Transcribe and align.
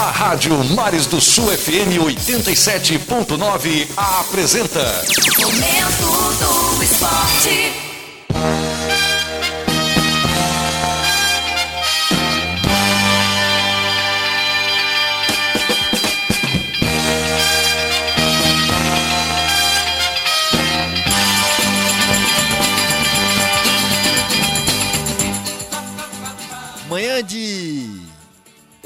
A 0.00 0.10
Rádio 0.12 0.64
Mares 0.64 1.04
do 1.04 1.20
Sul 1.20 1.48
FM 1.48 2.00
87.9 2.00 3.86
apresenta. 3.98 5.04
Momento 5.38 6.06
do 6.38 6.82
Esporte. 6.82 7.90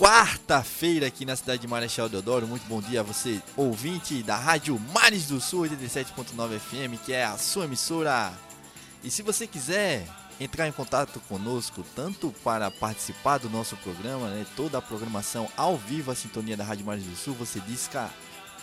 Quarta-feira 0.05 1.07
aqui 1.07 1.25
na 1.25 1.35
cidade 1.35 1.63
de 1.63 1.67
Marechal 1.67 2.11
Deodoro. 2.11 2.47
Muito 2.47 2.67
bom 2.67 2.79
dia 2.79 3.01
a 3.01 3.03
você, 3.03 3.41
ouvinte 3.57 4.23
da 4.23 4.37
Rádio 4.37 4.79
Mares 4.93 5.29
do 5.29 5.41
Sul 5.41 5.63
87.9 5.63 6.59
FM, 6.59 7.03
que 7.03 7.15
é 7.15 7.25
a 7.25 7.39
sua 7.39 7.65
emissora. 7.65 8.31
E 9.03 9.11
se 9.11 9.23
você 9.23 9.47
quiser 9.47 10.07
entrar 10.39 10.69
em 10.69 10.73
contato 10.73 11.19
conosco, 11.21 11.83
tanto 11.97 12.35
para 12.45 12.71
participar 12.71 13.39
do 13.39 13.49
nosso 13.49 13.79
programa, 13.79 14.29
né, 14.29 14.45
toda 14.55 14.77
a 14.77 14.83
programação 14.83 15.49
ao 15.57 15.79
vivo, 15.79 16.11
a 16.11 16.15
sintonia 16.15 16.55
da 16.55 16.65
Rádio 16.65 16.85
Mares 16.85 17.05
do 17.05 17.17
Sul, 17.17 17.33
você 17.33 17.59
disca 17.61 18.11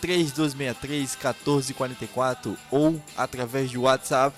3263 0.00 1.16
1444 1.16 2.56
ou 2.70 3.02
através 3.16 3.72
do 3.72 3.82
WhatsApp 3.82 4.36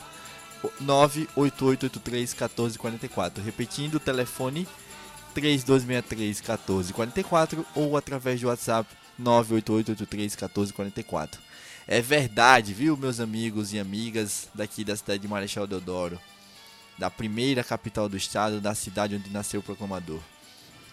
98883 0.80 2.32
1444. 2.32 3.44
Repetindo 3.44 3.96
o 3.96 4.00
telefone 4.00 4.66
3263 5.34 6.40
1444 6.40 7.66
ou 7.74 7.96
através 7.96 8.40
do 8.40 8.48
WhatsApp 8.48 8.88
98883 9.18 10.36
1444. 10.36 11.40
É 11.86 12.00
verdade, 12.00 12.72
viu, 12.72 12.96
meus 12.96 13.20
amigos 13.20 13.72
e 13.72 13.78
amigas 13.78 14.48
daqui 14.54 14.84
da 14.84 14.96
cidade 14.96 15.20
de 15.20 15.28
Marechal 15.28 15.66
Deodoro, 15.66 16.18
da 16.98 17.10
primeira 17.10 17.62
capital 17.62 18.08
do 18.08 18.16
estado, 18.16 18.60
da 18.60 18.74
cidade 18.74 19.16
onde 19.16 19.28
nasceu 19.30 19.60
o 19.60 19.62
proclamador. 19.62 20.20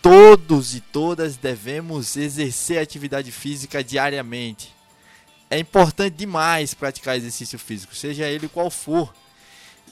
Todos 0.02 0.76
e 0.76 0.82
todas 0.82 1.38
devemos 1.38 2.18
exercer 2.18 2.82
atividade 2.82 3.32
física 3.32 3.84
diariamente. 3.84 4.74
É 5.50 5.60
importante 5.60 6.16
demais 6.16 6.74
praticar 6.74 7.16
exercício 7.16 7.60
físico, 7.60 7.96
seja 7.96 8.28
ele 8.28 8.50
qual 8.50 8.72
for. 8.72 9.14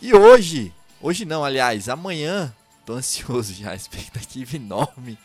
E 0.01 0.13
hoje, 0.13 0.73
hoje 0.99 1.25
não, 1.25 1.43
aliás, 1.45 1.87
amanhã 1.87 2.53
Tô 2.89 2.95
ansioso 2.95 3.53
já, 3.53 3.75
expectativa 3.77 4.55
enorme 4.55 5.15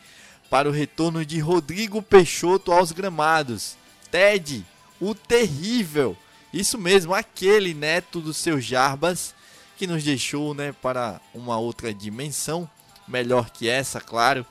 para 0.50 0.68
o 0.68 0.70
retorno 0.70 1.24
de 1.24 1.40
Rodrigo 1.40 2.02
Peixoto 2.02 2.70
aos 2.70 2.92
gramados. 2.92 3.78
Ted, 4.10 4.66
o 5.00 5.14
terrível. 5.14 6.14
Isso 6.52 6.76
mesmo, 6.76 7.14
aquele 7.14 7.72
neto 7.72 8.20
do 8.20 8.34
seu 8.34 8.60
Jarbas 8.60 9.34
que 9.78 9.86
nos 9.86 10.04
deixou, 10.04 10.52
né, 10.52 10.74
para 10.82 11.18
uma 11.32 11.56
outra 11.56 11.94
dimensão, 11.94 12.68
melhor 13.08 13.48
que 13.48 13.66
essa, 13.66 13.98
claro. 13.98 14.44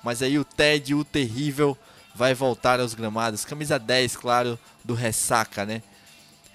Mas 0.00 0.22
aí 0.22 0.38
o 0.38 0.44
Ted, 0.44 0.94
o 0.94 1.04
terrível, 1.04 1.76
vai 2.14 2.34
voltar 2.34 2.78
aos 2.78 2.94
gramados. 2.94 3.44
Camisa 3.44 3.80
10, 3.80 4.14
claro, 4.14 4.56
do 4.84 4.94
Ressaca, 4.94 5.66
né? 5.66 5.82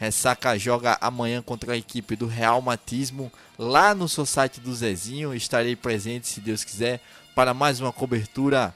Ressaca 0.05 0.55
joga 0.59 0.99
amanhã 1.01 1.41
contra 1.41 1.73
a 1.73 1.77
equipe 1.77 2.15
do 2.15 2.27
Real 2.27 2.61
Matismo 2.61 3.31
lá 3.57 3.95
no 3.95 4.07
site 4.07 4.59
do 4.59 4.73
Zezinho. 4.73 5.33
Estarei 5.33 5.75
presente, 5.75 6.27
se 6.27 6.39
Deus 6.39 6.63
quiser, 6.63 7.01
para 7.33 7.55
mais 7.55 7.79
uma 7.79 7.91
cobertura 7.91 8.71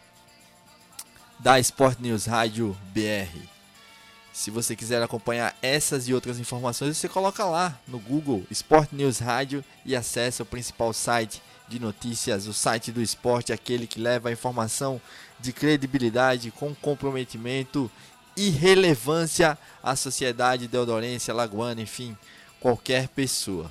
da 1.38 1.60
Sport 1.60 2.00
News 2.00 2.26
Rádio 2.26 2.76
BR. 2.96 3.38
Se 4.34 4.50
você 4.50 4.76
quiser 4.76 5.04
acompanhar 5.04 5.56
essas 5.62 6.08
e 6.08 6.16
outras 6.16 6.40
informações, 6.40 6.98
você 6.98 7.08
coloca 7.08 7.46
lá 7.46 7.80
no 7.88 8.00
Google 8.00 8.44
Sport 8.50 8.90
News 8.92 9.20
Rádio 9.20 9.64
e 9.86 9.96
acessa 9.96 10.42
o 10.42 10.48
principal 10.48 10.92
site 10.94 11.44
de 11.68 11.80
notícias, 11.80 12.48
o 12.48 12.54
site 12.54 12.92
do 12.92 13.04
esporte, 13.04 13.54
aquele 13.54 13.86
que 13.86 14.00
leva 14.00 14.30
a 14.30 14.32
informação 14.32 15.00
de 15.40 15.54
credibilidade, 15.54 16.50
com 16.50 16.74
comprometimento 16.74 17.92
e 18.40 18.50
relevância 18.50 19.58
à 19.84 19.98
sociedade 19.98 20.66
deodorense, 20.66 21.30
alagoana, 21.30 21.82
enfim, 21.82 22.16
qualquer 22.62 23.10
pessoa. 23.10 23.70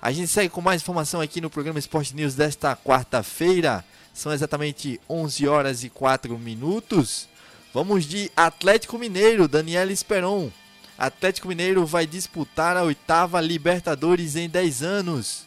A 0.00 0.12
gente 0.12 0.28
segue 0.28 0.50
com 0.50 0.60
mais 0.60 0.82
informação 0.82 1.22
aqui 1.22 1.40
no 1.40 1.48
programa 1.48 1.78
Esporte 1.78 2.14
News 2.14 2.34
desta 2.34 2.76
quarta-feira. 2.76 3.82
São 4.12 4.30
exatamente 4.30 5.00
11 5.08 5.48
horas 5.48 5.84
e 5.84 5.88
4 5.88 6.38
minutos. 6.38 7.26
Vamos 7.72 8.04
de 8.04 8.30
Atlético 8.36 8.98
Mineiro, 8.98 9.48
Daniel 9.48 9.90
Esperon. 9.90 10.50
Atlético 10.98 11.48
Mineiro 11.48 11.86
vai 11.86 12.06
disputar 12.06 12.76
a 12.76 12.82
oitava 12.82 13.40
Libertadores 13.40 14.36
em 14.36 14.50
10 14.50 14.82
anos. 14.82 15.46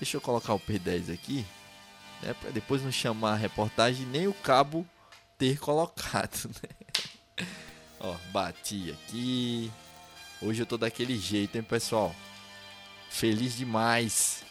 Deixa 0.00 0.16
eu 0.16 0.20
colocar 0.20 0.52
o 0.52 0.60
P10 0.60 1.14
aqui, 1.14 1.46
né, 2.20 2.34
para 2.40 2.50
depois 2.50 2.82
não 2.82 2.90
chamar 2.90 3.34
a 3.34 3.36
reportagem 3.36 4.04
nem 4.06 4.26
o 4.26 4.34
cabo 4.34 4.84
ter 5.38 5.58
colocado, 5.58 6.50
né? 6.62 7.46
Ó, 8.00 8.14
bati 8.32 8.92
aqui. 8.92 9.70
Hoje 10.40 10.62
eu 10.62 10.66
tô 10.66 10.76
daquele 10.76 11.18
jeito, 11.18 11.56
hein, 11.56 11.62
pessoal? 11.62 12.14
Feliz 13.10 13.56
demais 13.56 14.44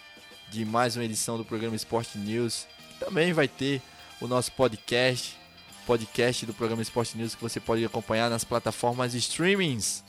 de 0.50 0.66
mais 0.66 0.96
uma 0.96 1.04
edição 1.06 1.38
do 1.38 1.46
programa 1.46 1.76
Esporte 1.76 2.18
News. 2.18 2.68
Também 3.00 3.34
vai 3.34 3.48
ter 3.48 3.82
o 4.22 4.28
nosso 4.28 4.52
podcast, 4.54 5.38
podcast 5.86 6.46
do 6.46 6.54
programa 6.54 6.82
Esporte 6.82 7.18
News 7.18 7.36
que 7.36 7.42
você 7.42 7.60
pode 7.60 7.84
acompanhar 7.84 8.30
nas 8.30 8.44
plataformas 8.44 9.14
streamings 9.14 10.04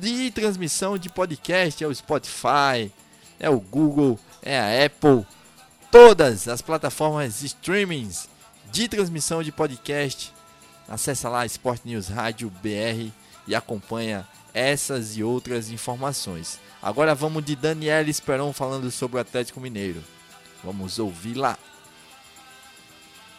de 0.00 0.30
transmissão 0.30 0.98
de 0.98 1.08
podcast, 1.08 1.82
é 1.82 1.86
o 1.86 1.94
Spotify, 1.94 2.92
é 3.38 3.48
o 3.48 3.60
Google, 3.60 4.18
é 4.42 4.58
a 4.58 4.86
Apple, 4.86 5.26
todas 5.90 6.48
as 6.48 6.62
plataformas 6.62 7.42
streamings 7.42 8.28
de 8.72 8.88
transmissão 8.88 9.42
de 9.42 9.52
podcast. 9.52 10.32
Acesse 10.88 11.26
lá 11.26 11.44
Sport 11.44 11.82
News 11.84 12.08
Rádio 12.08 12.50
BR 12.62 13.12
e 13.46 13.54
acompanha 13.54 14.26
essas 14.54 15.16
e 15.16 15.22
outras 15.22 15.70
informações. 15.70 16.58
Agora 16.80 17.14
vamos 17.14 17.44
de 17.44 17.54
Daniela 17.54 18.08
Esperon 18.08 18.50
falando 18.52 18.90
sobre 18.90 19.18
o 19.18 19.20
Atlético 19.20 19.60
Mineiro. 19.60 20.02
Vamos 20.64 20.98
ouvir 20.98 21.34
lá. 21.34 21.58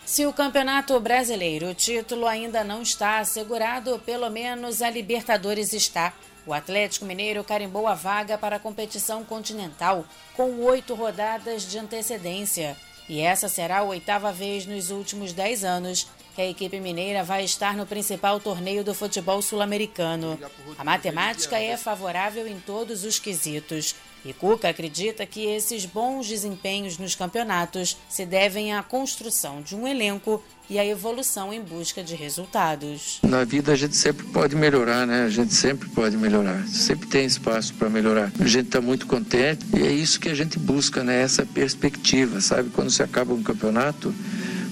Se 0.06 0.24
o 0.28 0.34
Campeonato 0.34 1.00
Brasileiro, 1.00 1.70
o 1.70 1.74
título 1.74 2.28
ainda 2.28 2.64
não 2.64 2.84
está 2.84 3.18
assegurado, 3.18 3.98
pelo 4.06 4.30
menos 4.30 4.84
a 4.84 4.90
Libertadores 4.90 5.74
está. 5.74 6.14
O 6.46 6.54
Atlético 6.54 7.06
Mineiro 7.06 7.44
carimbou 7.44 7.88
a 7.88 7.96
vaga 7.96 8.38
para 8.38 8.58
a 8.58 8.60
competição 8.60 9.24
continental 9.24 10.06
com 10.36 10.60
oito 10.60 10.94
rodadas 10.94 11.64
de 11.64 11.80
antecedência. 11.80 12.78
E 13.08 13.19
essa 13.22 13.50
será 13.50 13.80
a 13.80 13.84
oitava 13.84 14.31
vez 14.31 14.66
nos 14.66 14.90
últimos 14.90 15.34
dez 15.34 15.64
anos 15.64 16.08
que 16.36 16.41
a 16.41 16.50
equipe 16.50 16.80
mineira 16.80 17.24
vai 17.24 17.44
estar 17.44 17.75
no 17.75 17.86
principal 17.86 18.40
torneio 18.40 18.84
do 18.84 18.94
futebol 18.94 19.41
sul-americano. 19.41 20.40
A 20.78 20.84
matemática 20.84 21.59
é 21.59 21.78
favorável 21.78 22.47
em 22.47 22.59
todos 22.59 23.03
os 23.03 23.19
quesitos. 23.19 23.96
E 24.25 24.31
Cuca 24.31 24.69
acredita 24.69 25.25
que 25.25 25.45
esses 25.45 25.85
bons 25.85 26.28
desempenhos 26.28 26.97
nos 26.97 27.13
campeonatos 27.13 27.97
se 28.07 28.25
devem 28.25 28.73
à 28.73 28.81
construção 28.81 29.61
de 29.61 29.75
um 29.75 29.88
elenco 29.88 30.41
e 30.69 30.79
à 30.79 30.85
evolução 30.85 31.53
em 31.53 31.61
busca 31.61 32.01
de 32.01 32.16
resultados. 32.16 33.19
Na 33.22 33.44
vida 33.44 33.73
a 33.73 33.75
gente 33.75 33.97
sempre 33.97 34.25
pode 34.28 34.56
melhorar, 34.56 35.06
né? 35.06 35.23
A 35.25 35.29
gente 35.29 35.53
sempre 35.53 35.89
pode 35.89 36.16
melhorar, 36.16 36.66
sempre 36.67 37.07
tem 37.07 37.25
espaço 37.25 37.73
para 37.73 37.89
melhorar. 37.89 38.31
A 38.39 38.47
gente 38.47 38.67
está 38.67 38.79
muito 38.79 39.06
contente 39.06 39.66
e 39.75 39.81
é 39.81 39.91
isso 39.91 40.19
que 40.19 40.29
a 40.29 40.35
gente 40.35 40.57
busca, 40.57 41.03
né? 41.03 41.22
Essa 41.22 41.45
perspectiva, 41.45 42.40
sabe? 42.40 42.69
Quando 42.69 42.91
se 42.91 43.03
acaba 43.03 43.34
um 43.34 43.44
campeonato, 43.44 44.13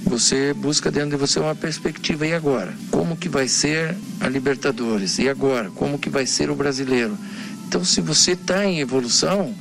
você 0.04 0.54
busca 0.54 0.90
dentro 0.90 1.12
de 1.12 1.16
você 1.18 1.40
uma 1.40 1.56
perspectiva. 1.56 2.26
E 2.26 2.34
agora? 2.34 2.74
Como 2.90 3.16
que 3.16 3.30
vai 3.30 3.48
ser 3.48 3.96
a 4.20 4.28
Libertadores? 4.28 5.20
E 5.20 5.30
agora? 5.30 5.70
Como 5.72 6.00
que 6.00 6.10
vai 6.10 6.26
ser 6.26 6.50
o 6.50 6.56
brasileiro? 6.56 7.18
Então, 7.72 7.86
se 7.86 8.02
você 8.02 8.34
está 8.34 8.66
em 8.66 8.82
evolução, 8.82 9.56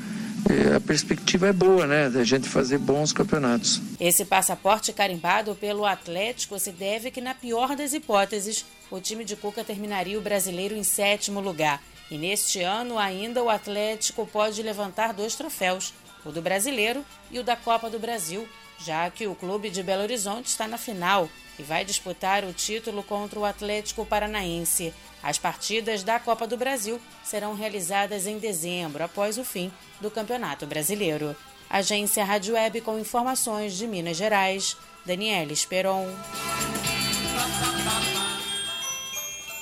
é, 0.50 0.74
a 0.74 0.80
perspectiva 0.80 1.46
é 1.46 1.52
boa, 1.52 1.86
né? 1.86 2.10
Da 2.10 2.24
gente 2.24 2.48
fazer 2.48 2.76
bons 2.76 3.12
campeonatos. 3.12 3.80
Esse 4.00 4.24
passaporte 4.24 4.92
carimbado 4.92 5.54
pelo 5.54 5.86
Atlético 5.86 6.58
se 6.58 6.72
deve 6.72 7.12
que, 7.12 7.20
na 7.20 7.36
pior 7.36 7.76
das 7.76 7.92
hipóteses, 7.92 8.64
o 8.90 9.00
time 9.00 9.24
de 9.24 9.36
Cuca 9.36 9.62
terminaria 9.62 10.18
o 10.18 10.20
brasileiro 10.20 10.74
em 10.74 10.82
sétimo 10.82 11.38
lugar. 11.38 11.80
E 12.10 12.18
neste 12.18 12.60
ano, 12.62 12.98
ainda 12.98 13.44
o 13.44 13.48
Atlético 13.48 14.26
pode 14.26 14.60
levantar 14.60 15.14
dois 15.14 15.36
troféus: 15.36 15.94
o 16.24 16.32
do 16.32 16.42
brasileiro 16.42 17.06
e 17.30 17.38
o 17.38 17.44
da 17.44 17.54
Copa 17.54 17.88
do 17.88 18.00
Brasil, 18.00 18.44
já 18.84 19.08
que 19.08 19.28
o 19.28 19.36
clube 19.36 19.70
de 19.70 19.84
Belo 19.84 20.02
Horizonte 20.02 20.46
está 20.46 20.66
na 20.66 20.76
final 20.76 21.30
e 21.60 21.62
vai 21.62 21.84
disputar 21.84 22.42
o 22.44 22.52
título 22.52 23.02
contra 23.02 23.38
o 23.38 23.44
Atlético 23.44 24.04
Paranaense. 24.06 24.94
As 25.22 25.38
partidas 25.38 26.02
da 26.02 26.18
Copa 26.18 26.46
do 26.46 26.56
Brasil 26.56 26.98
serão 27.22 27.54
realizadas 27.54 28.26
em 28.26 28.38
dezembro, 28.38 29.04
após 29.04 29.36
o 29.36 29.44
fim 29.44 29.70
do 30.00 30.10
Campeonato 30.10 30.66
Brasileiro. 30.66 31.36
Agência 31.68 32.24
Rádio 32.24 32.54
Web 32.54 32.80
com 32.80 32.98
informações 32.98 33.74
de 33.74 33.86
Minas 33.86 34.16
Gerais. 34.16 34.76
Daniela 35.04 35.52
Esperon. 35.52 36.08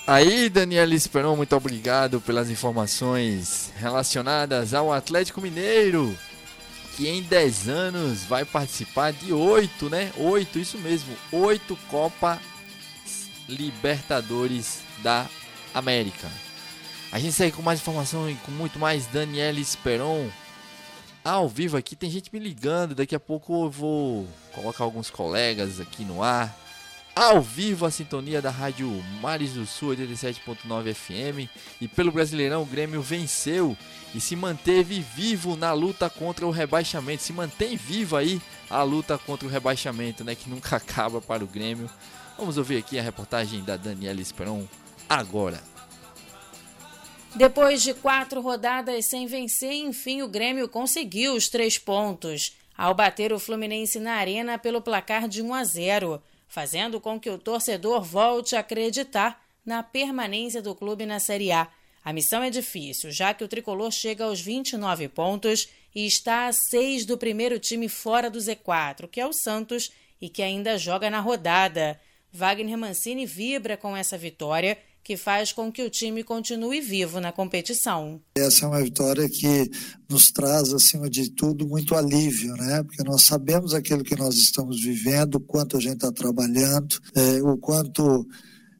Aí, 0.06 0.48
Daniela 0.48 0.94
Esperon, 0.94 1.36
muito 1.36 1.54
obrigado 1.54 2.20
pelas 2.20 2.48
informações 2.48 3.72
relacionadas 3.76 4.72
ao 4.72 4.92
Atlético 4.92 5.40
Mineiro, 5.40 6.16
que 6.98 7.08
em 7.08 7.22
10 7.22 7.68
anos 7.68 8.24
vai 8.24 8.44
participar 8.44 9.12
de 9.12 9.32
8, 9.32 9.88
né? 9.88 10.12
8, 10.16 10.58
isso 10.58 10.76
mesmo, 10.78 11.16
8 11.30 11.78
Copa 11.88 12.40
Libertadores 13.48 14.80
da 15.00 15.28
América. 15.72 16.28
A 17.12 17.20
gente 17.20 17.34
segue 17.34 17.54
com 17.54 17.62
mais 17.62 17.78
informação 17.78 18.28
e 18.28 18.34
com 18.34 18.50
muito 18.50 18.80
mais 18.80 19.06
Daniela 19.06 19.60
Esperon 19.60 20.28
ao 21.24 21.48
vivo 21.48 21.76
aqui. 21.76 21.94
Tem 21.94 22.10
gente 22.10 22.30
me 22.32 22.40
ligando, 22.40 22.96
daqui 22.96 23.14
a 23.14 23.20
pouco 23.20 23.66
eu 23.66 23.70
vou 23.70 24.28
colocar 24.52 24.82
alguns 24.82 25.08
colegas 25.08 25.78
aqui 25.78 26.04
no 26.04 26.20
ar 26.20 26.52
ao 27.18 27.42
vivo 27.42 27.84
a 27.84 27.90
sintonia 27.90 28.40
da 28.40 28.48
Rádio 28.48 28.88
Mares 29.20 29.54
do 29.54 29.66
Sul 29.66 29.88
87.9 29.96 30.94
FM 30.94 31.50
e 31.80 31.88
pelo 31.88 32.12
Brasileirão 32.12 32.62
o 32.62 32.66
Grêmio 32.66 33.02
venceu 33.02 33.76
e 34.14 34.20
se 34.20 34.36
manteve 34.36 35.00
vivo 35.16 35.56
na 35.56 35.72
luta 35.72 36.08
contra 36.08 36.46
o 36.46 36.52
rebaixamento. 36.52 37.24
Se 37.24 37.32
mantém 37.32 37.76
vivo 37.76 38.16
aí 38.16 38.40
a 38.70 38.84
luta 38.84 39.18
contra 39.18 39.48
o 39.48 39.50
rebaixamento, 39.50 40.22
né, 40.22 40.36
que 40.36 40.48
nunca 40.48 40.76
acaba 40.78 41.20
para 41.20 41.42
o 41.42 41.46
Grêmio. 41.48 41.90
Vamos 42.38 42.56
ouvir 42.56 42.76
aqui 42.76 42.96
a 42.96 43.02
reportagem 43.02 43.64
da 43.64 43.76
Daniela 43.76 44.20
Esperon 44.20 44.64
agora. 45.08 45.60
Depois 47.34 47.82
de 47.82 47.94
quatro 47.94 48.40
rodadas 48.40 49.06
sem 49.06 49.26
vencer, 49.26 49.72
enfim 49.72 50.22
o 50.22 50.28
Grêmio 50.28 50.68
conseguiu 50.68 51.34
os 51.34 51.48
três 51.48 51.78
pontos 51.78 52.56
ao 52.76 52.94
bater 52.94 53.32
o 53.32 53.40
Fluminense 53.40 53.98
na 53.98 54.12
arena 54.12 54.56
pelo 54.56 54.80
placar 54.80 55.26
de 55.26 55.42
1 55.42 55.52
a 55.52 55.64
0 55.64 56.22
fazendo 56.48 57.00
com 57.00 57.20
que 57.20 57.30
o 57.30 57.38
torcedor 57.38 58.02
volte 58.02 58.56
a 58.56 58.60
acreditar 58.60 59.44
na 59.64 59.82
permanência 59.82 60.62
do 60.62 60.74
clube 60.74 61.04
na 61.04 61.20
Série 61.20 61.52
A. 61.52 61.68
A 62.04 62.12
missão 62.12 62.42
é 62.42 62.48
difícil, 62.48 63.12
já 63.12 63.34
que 63.34 63.44
o 63.44 63.48
tricolor 63.48 63.90
chega 63.90 64.24
aos 64.24 64.40
29 64.40 65.08
pontos 65.08 65.68
e 65.94 66.06
está 66.06 66.48
a 66.48 66.52
6 66.52 67.04
do 67.04 67.18
primeiro 67.18 67.58
time 67.58 67.88
fora 67.88 68.30
do 68.30 68.38
Z4, 68.38 69.08
que 69.08 69.20
é 69.20 69.26
o 69.26 69.32
Santos, 69.32 69.92
e 70.20 70.28
que 70.28 70.42
ainda 70.42 70.78
joga 70.78 71.10
na 71.10 71.20
rodada. 71.20 72.00
Wagner 72.32 72.76
Mancini 72.76 73.26
vibra 73.26 73.76
com 73.76 73.96
essa 73.96 74.16
vitória 74.16 74.78
que 75.02 75.16
faz 75.16 75.52
com 75.52 75.72
que 75.72 75.82
o 75.82 75.90
time 75.90 76.22
continue 76.22 76.80
vivo 76.80 77.20
na 77.20 77.32
competição. 77.32 78.20
Essa 78.36 78.66
é 78.66 78.68
uma 78.68 78.82
vitória 78.82 79.28
que 79.28 79.70
nos 80.08 80.30
traz, 80.30 80.72
acima 80.72 81.08
de 81.08 81.30
tudo, 81.30 81.66
muito 81.66 81.94
alívio, 81.94 82.54
né? 82.54 82.82
Porque 82.82 83.02
nós 83.02 83.22
sabemos 83.22 83.74
aquilo 83.74 84.04
que 84.04 84.16
nós 84.16 84.34
estamos 84.36 84.82
vivendo, 84.82 85.36
o 85.36 85.40
quanto 85.40 85.76
a 85.76 85.80
gente 85.80 85.94
está 85.94 86.12
trabalhando, 86.12 86.98
é, 87.14 87.42
o 87.42 87.56
quanto 87.56 88.26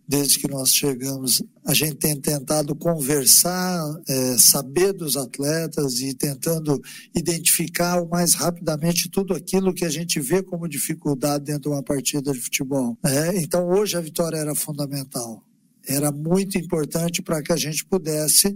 desde 0.08 0.38
que 0.38 0.48
nós 0.48 0.72
chegamos, 0.72 1.42
a 1.66 1.74
gente 1.74 1.96
tem 1.96 2.18
tentado 2.18 2.74
conversar, 2.74 3.78
é, 4.08 4.38
saber 4.38 4.94
dos 4.94 5.18
atletas 5.18 6.00
e 6.00 6.14
tentando 6.14 6.80
identificar 7.14 8.00
o 8.00 8.08
mais 8.08 8.32
rapidamente 8.32 9.10
tudo 9.10 9.34
aquilo 9.34 9.74
que 9.74 9.84
a 9.84 9.90
gente 9.90 10.18
vê 10.18 10.42
como 10.42 10.66
dificuldade 10.66 11.44
dentro 11.44 11.64
de 11.64 11.68
uma 11.68 11.82
partida 11.82 12.32
de 12.32 12.40
futebol. 12.40 12.96
É, 13.04 13.36
então, 13.36 13.68
hoje 13.68 13.98
a 13.98 14.00
vitória 14.00 14.38
era 14.38 14.54
fundamental 14.54 15.44
era 15.88 16.12
muito 16.12 16.58
importante 16.58 17.22
para 17.22 17.42
que 17.42 17.52
a 17.52 17.56
gente 17.56 17.84
pudesse 17.84 18.54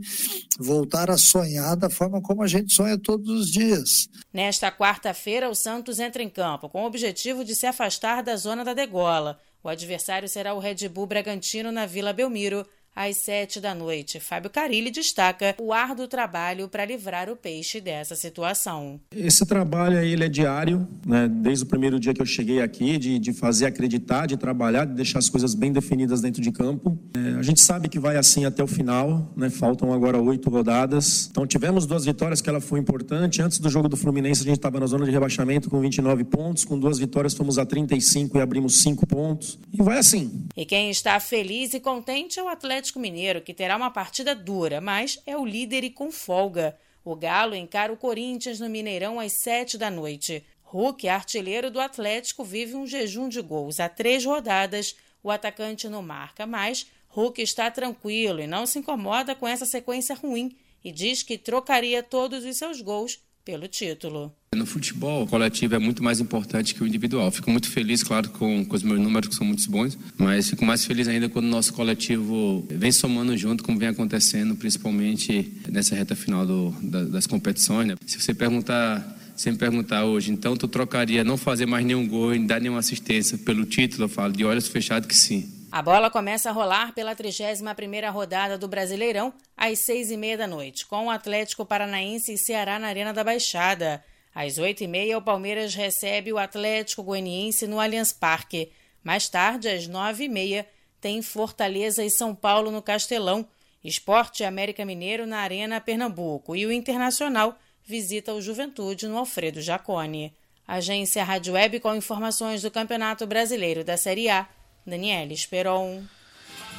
voltar 0.59 1.11
a 1.11 1.17
sonhar 1.17 1.77
da 1.77 1.89
forma 1.89 2.21
como 2.21 2.43
a 2.43 2.47
gente 2.47 2.73
sonha 2.73 2.99
todos 2.99 3.29
os 3.29 3.51
dias. 3.51 4.09
Nesta 4.33 4.71
quarta-feira, 4.71 5.49
o 5.49 5.55
Santos 5.55 5.99
entra 5.99 6.23
em 6.23 6.29
campo 6.29 6.69
com 6.69 6.83
o 6.83 6.87
objetivo 6.87 7.45
de 7.45 7.55
se 7.55 7.67
afastar 7.67 8.23
da 8.23 8.37
zona 8.37 8.65
da 8.65 8.75
degola. 8.75 9.39
O 9.65 9.69
adversário 9.69 10.29
será 10.29 10.55
o 10.55 10.59
Red 10.59 10.89
Bull 10.89 11.07
Bragantino 11.07 11.73
na 11.73 11.87
Vila 11.87 12.13
Belmiro 12.13 12.67
às 12.95 13.17
sete 13.17 13.61
da 13.61 13.75
noite. 13.75 14.21
Fábio 14.21 14.51
Carilli 14.51 14.91
destaca 14.91 15.55
o 15.59 15.73
árduo 15.73 16.07
trabalho 16.07 16.69
para 16.69 16.85
livrar 16.85 17.31
o 17.31 17.37
peixe 17.37 17.81
dessa 17.81 18.15
situação. 18.15 19.01
Esse 19.15 19.47
trabalho 19.47 19.99
ele 19.99 20.25
é 20.25 20.29
diário, 20.29 20.87
né? 21.07 21.29
desde 21.29 21.65
o 21.65 21.67
primeiro 21.67 21.99
dia 21.99 22.13
que 22.13 22.21
eu 22.21 22.27
cheguei 22.27 22.61
aqui, 22.61 22.99
de, 22.99 23.19
de 23.19 23.33
fazer 23.33 23.67
acreditar, 23.67 24.27
de 24.27 24.37
trabalhar, 24.37 24.85
de 24.85 24.95
deixar 24.95 25.19
as 25.19 25.29
coisas 25.29 25.55
bem 25.55 25.73
definidas 25.73 26.21
dentro 26.21 26.43
de 26.43 26.53
campo. 26.53 26.99
É, 27.15 27.39
a 27.39 27.43
gente 27.43 27.61
sabe 27.61 27.89
que 27.89 27.99
vai 27.99 28.17
assim 28.17 28.45
até 28.45 28.63
o 28.63 28.67
final, 28.67 29.33
né? 29.37 29.49
faltam 29.49 29.93
agora 29.93 30.21
oito 30.21 30.51
rodadas. 30.51 31.29
Então 31.31 31.47
tivemos 31.47 31.87
duas 31.87 32.05
vitórias 32.05 32.41
que 32.41 32.49
ela 32.49 32.61
foi 32.61 32.79
importante. 32.79 33.41
Antes 33.41 33.59
do 33.59 33.71
jogo 33.71 33.89
do 33.89 33.97
Fluminense, 33.97 34.43
a 34.43 34.45
gente 34.45 34.57
estava 34.57 34.79
na 34.79 34.87
zona 34.87 35.05
de 35.07 35.11
rebaixamento 35.11 35.71
com 35.71 35.81
29 35.81 36.25
pontos. 36.25 36.65
Com 36.65 36.79
duas 36.79 36.99
vitórias, 36.99 37.33
fomos 37.33 37.59
a 37.59 37.65
35 37.65 38.37
e 38.37 38.41
abrimos 38.41 38.83
cinco 38.83 39.07
pontos. 39.07 39.59
E 39.73 39.83
vai 39.83 39.99
assim. 39.99 40.47
E 40.57 40.67
quem 40.67 40.91
está 40.91 41.19
feliz 41.19 41.73
e 41.73 41.81
contente 41.81 42.39
é 42.39 42.43
o 42.43 42.49
atleta 42.49 42.82
Atlético 42.83 42.99
Mineiro, 42.99 43.41
que 43.41 43.55
terá 43.55 43.77
uma 43.77 43.93
partida 43.93 44.35
dura, 44.35 44.81
mas 44.81 45.23
é 45.25 45.37
o 45.37 45.47
líder 45.47 45.85
e 45.85 45.91
com 45.91 46.11
folga. 46.11 46.77
O 47.05 47.15
Galo 47.15 47.55
encara 47.55 47.93
o 47.93 47.97
Corinthians 47.97 48.59
no 48.59 48.69
Mineirão 48.69 49.21
às 49.21 49.35
sete 49.35 49.79
da 49.79 49.89
noite. 49.89 50.45
Hulk, 50.65 51.07
artilheiro 51.07 51.71
do 51.71 51.81
Atlético, 51.81 52.43
vive 52.43 52.75
um 52.75 52.85
jejum 52.85 53.29
de 53.29 53.41
gols. 53.41 53.79
Há 53.79 53.89
três 53.89 54.25
rodadas, 54.25 54.97
o 55.23 55.31
atacante 55.31 55.89
não 55.89 56.03
marca, 56.03 56.45
mas 56.45 56.89
Hulk 57.11 57.41
está 57.41 57.71
tranquilo 57.71 58.41
e 58.41 58.49
não 58.49 58.67
se 58.67 58.81
incomoda 58.81 59.37
com 59.37 59.47
essa 59.47 59.65
sequência 59.65 60.17
ruim 60.17 60.57
e 60.83 60.91
diz 60.91 61.23
que 61.23 61.39
trocaria 61.39 62.03
todos 62.03 62.45
os 62.45 62.57
seus 62.57 62.81
gols 62.81 63.21
pelo 63.45 63.67
título. 63.69 64.33
No 64.55 64.67
futebol, 64.67 65.25
o 65.25 65.27
coletivo 65.27 65.75
é 65.75 65.79
muito 65.79 66.03
mais 66.03 66.21
importante 66.21 66.75
que 66.75 66.83
o 66.83 66.87
individual. 66.87 67.31
Fico 67.31 67.51
muito 67.51 67.69
feliz, 67.69 68.03
claro, 68.03 68.29
com, 68.31 68.65
com 68.65 68.77
os 68.77 68.83
meus 68.83 69.01
números, 69.01 69.29
que 69.29 69.35
são 69.35 69.47
muito 69.47 69.69
bons, 69.71 69.99
mas 70.19 70.51
fico 70.51 70.65
mais 70.65 70.85
feliz 70.85 71.09
ainda 71.09 71.29
quando 71.29 71.47
o 71.47 71.49
nosso 71.49 71.73
coletivo 71.73 72.67
vem 72.71 72.93
somando 72.93 73.37
junto, 73.37 73.65
como 73.65 73.79
vem 73.79 73.89
acontecendo, 73.89 74.55
principalmente 74.55 75.53
nessa 75.69 75.95
reta 75.95 76.15
final 76.15 76.47
do, 76.47 76.71
da, 76.83 77.05
das 77.05 77.27
competições. 77.27 77.89
Né? 77.89 77.97
Se 78.07 78.21
você 78.21 78.35
perguntar 78.35 79.19
se 79.35 79.51
me 79.51 79.57
perguntar 79.57 80.05
hoje, 80.05 80.31
então 80.31 80.57
tu 80.57 80.69
trocaria 80.69 81.25
não 81.25 81.37
fazer 81.37 81.67
mais 81.67 81.85
nenhum 81.85 82.07
gol 82.07 82.35
e 82.35 82.39
dar 82.47 82.61
nenhuma 82.61 82.81
assistência 82.81 83.39
pelo 83.39 83.65
título, 83.65 84.05
eu 84.05 84.09
falo 84.09 84.33
de 84.33 84.45
olhos 84.45 84.69
fechados 84.69 85.09
que 85.09 85.17
sim. 85.17 85.62
A 85.73 85.81
bola 85.81 86.11
começa 86.11 86.51
a 86.51 86.53
rolar 86.53 86.93
pela 86.93 87.17
31ª 87.17 88.13
rodada 88.13 88.59
do 88.59 88.69
Brasileirão 88.69 89.33
às 89.57 89.79
seis 89.79 90.11
e 90.11 90.19
meia 90.19 90.37
da 90.37 90.47
noite, 90.47 90.85
com 90.85 91.07
o 91.07 91.11
Atlético 91.11 91.65
Paranaense 91.65 92.35
e 92.35 92.37
Ceará 92.37 92.79
na 92.79 92.89
Arena 92.89 93.11
da 93.11 93.25
Baixada. 93.25 94.05
Às 94.35 94.59
oito 94.59 94.85
e 94.85 94.87
meia, 94.87 95.17
o 95.17 95.23
Palmeiras 95.23 95.75
recebe 95.75 96.31
o 96.31 96.37
Atlético 96.37 97.03
Goianiense 97.03 97.67
no 97.67 97.81
Allianz 97.81 98.13
Parque. 98.13 98.71
Mais 99.03 99.31
tarde, 99.31 99.67
às 99.67 99.89
nove 99.89 100.25
e 100.25 100.29
meia, 100.29 100.69
tem 101.01 101.23
Fortaleza 101.23 102.05
e 102.05 102.11
São 102.11 102.35
Paulo 102.35 102.71
no 102.71 102.83
Castelão, 102.83 103.49
Esporte 103.83 104.45
América 104.45 104.85
Mineiro 104.85 105.27
na 105.27 105.39
Arena 105.39 105.81
Pernambuco 105.81 106.55
e 106.55 106.67
o 106.67 106.71
Internacional 106.71 107.57
visita 107.83 108.35
o 108.35 108.43
Juventude 108.43 109.09
no 109.09 109.17
Alfredo 109.17 109.63
Jacone. 109.63 110.37
Agência 110.69 111.25
Rádio 111.25 111.55
Web 111.55 111.81
com 111.81 111.95
informações 111.95 112.61
do 112.61 112.71
Campeonato 112.71 113.27
Brasileiro 113.27 113.83
da 113.83 113.97
Série 113.97 114.29
A 114.29 114.47
Daniela 114.85 115.33
Esperon. 115.33 116.03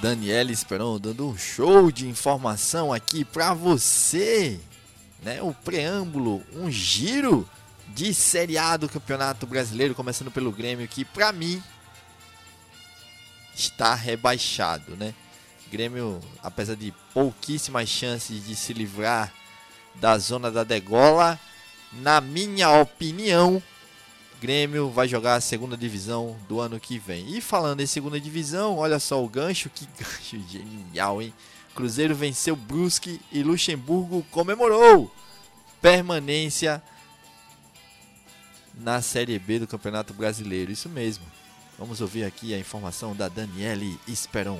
Daniela 0.01 0.51
Esperon 0.51 0.99
dando 0.99 1.29
um 1.29 1.37
show 1.37 1.89
de 1.89 2.07
informação 2.07 2.91
aqui 2.91 3.23
para 3.23 3.53
você, 3.53 4.59
né? 5.21 5.41
O 5.41 5.53
preâmbulo, 5.53 6.43
um 6.53 6.69
giro 6.69 7.49
de 7.87 8.13
Série 8.13 8.57
A 8.57 8.75
do 8.75 8.89
Campeonato 8.89 9.47
Brasileiro, 9.47 9.95
começando 9.95 10.31
pelo 10.31 10.51
Grêmio, 10.51 10.87
que 10.87 11.05
para 11.05 11.31
mim 11.31 11.63
está 13.55 13.95
rebaixado, 13.95 14.97
né? 14.97 15.13
Grêmio, 15.71 16.19
apesar 16.43 16.75
de 16.75 16.93
pouquíssimas 17.13 17.87
chances 17.87 18.45
de 18.45 18.55
se 18.55 18.73
livrar 18.73 19.33
da 19.95 20.17
zona 20.17 20.51
da 20.51 20.63
degola, 20.63 21.39
na 21.93 22.19
minha 22.19 22.69
opinião, 22.81 23.63
Grêmio 24.43 24.89
vai 24.89 25.07
jogar 25.07 25.35
a 25.35 25.41
segunda 25.41 25.77
divisão 25.77 26.35
do 26.49 26.59
ano 26.59 26.77
que 26.77 26.99
vem. 26.99 27.33
E 27.33 27.39
falando 27.39 27.79
em 27.79 27.85
segunda 27.85 28.19
divisão, 28.19 28.77
olha 28.77 28.99
só 28.99 29.23
o 29.23 29.29
gancho, 29.29 29.69
que 29.69 29.87
gancho 29.97 30.37
genial, 30.49 31.21
hein? 31.21 31.33
Cruzeiro 31.73 32.13
venceu 32.13 32.53
Brusque 32.53 33.21
e 33.31 33.41
Luxemburgo 33.41 34.21
comemorou 34.31 35.09
permanência 35.81 36.83
na 38.73 39.01
Série 39.01 39.39
B 39.39 39.59
do 39.59 39.67
Campeonato 39.67 40.13
Brasileiro. 40.13 40.73
Isso 40.73 40.89
mesmo. 40.89 41.23
Vamos 41.79 42.01
ouvir 42.01 42.25
aqui 42.25 42.53
a 42.53 42.59
informação 42.59 43.15
da 43.15 43.29
Daniele 43.29 43.97
Esperon. 44.09 44.59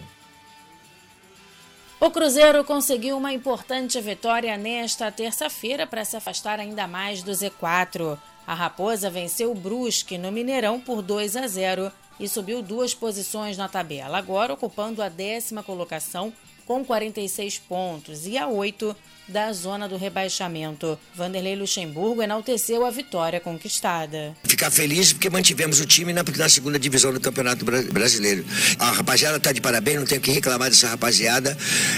O 2.00 2.10
Cruzeiro 2.10 2.63
conseguiu 2.63 3.18
uma 3.18 3.34
importante 3.34 4.00
vitória 4.00 4.56
nesta 4.56 5.12
terça-feira 5.12 5.86
para 5.86 6.06
se 6.06 6.16
afastar 6.16 6.58
ainda 6.58 6.88
mais 6.88 7.22
do 7.22 7.34
Z4. 7.34 8.18
A 8.46 8.54
Raposa 8.54 9.10
venceu 9.10 9.52
o 9.52 9.56
Brusque 9.56 10.18
no 10.18 10.32
Mineirão 10.32 10.80
por 10.80 11.02
2 11.02 11.38
a 11.38 11.48
0 11.48 11.92
e 12.20 12.28
subiu 12.28 12.62
duas 12.62 12.94
posições 12.94 13.58
na 13.58 13.70
tabela, 13.70 14.18
agora 14.18 14.54
ocupando 14.54 15.02
a 15.02 15.10
décima 15.10 15.64
colocação 15.64 16.32
com 16.66 16.84
46 16.84 17.60
pontos 17.60 18.28
e 18.28 18.38
a 18.38 18.48
8 18.48 18.96
da 19.27 19.51
zona 19.53 19.88
do 19.88 19.98
rebaixamento. 19.98 20.98
Vanderlei 21.15 21.56
Luxemburgo 21.56 22.22
enalteceu 22.22 22.86
a 22.86 22.92
vitória 22.92 23.39
conquistada. 23.39 24.36
Ficar 24.44 24.70
feliz 24.70 25.13
porque 25.13 25.30
mantivemos 25.30 25.80
o 25.80 25.86
time 25.86 26.13
na, 26.13 26.24
na 26.24 26.50
segunda 26.50 26.77
divisão 26.77 27.13
do 27.13 27.20
Campeonato 27.20 27.65
Brasileiro. 27.65 28.46
A 28.80 28.92
rapaziada 28.92 29.38
está 29.38 29.51
de 29.51 29.62
parabéns, 29.62 30.00
não 30.00 30.06
tenho 30.06 30.22
que 30.22 30.32
reclamar 30.32 30.70
dessa 30.70 30.88
rapaziada 30.88 31.58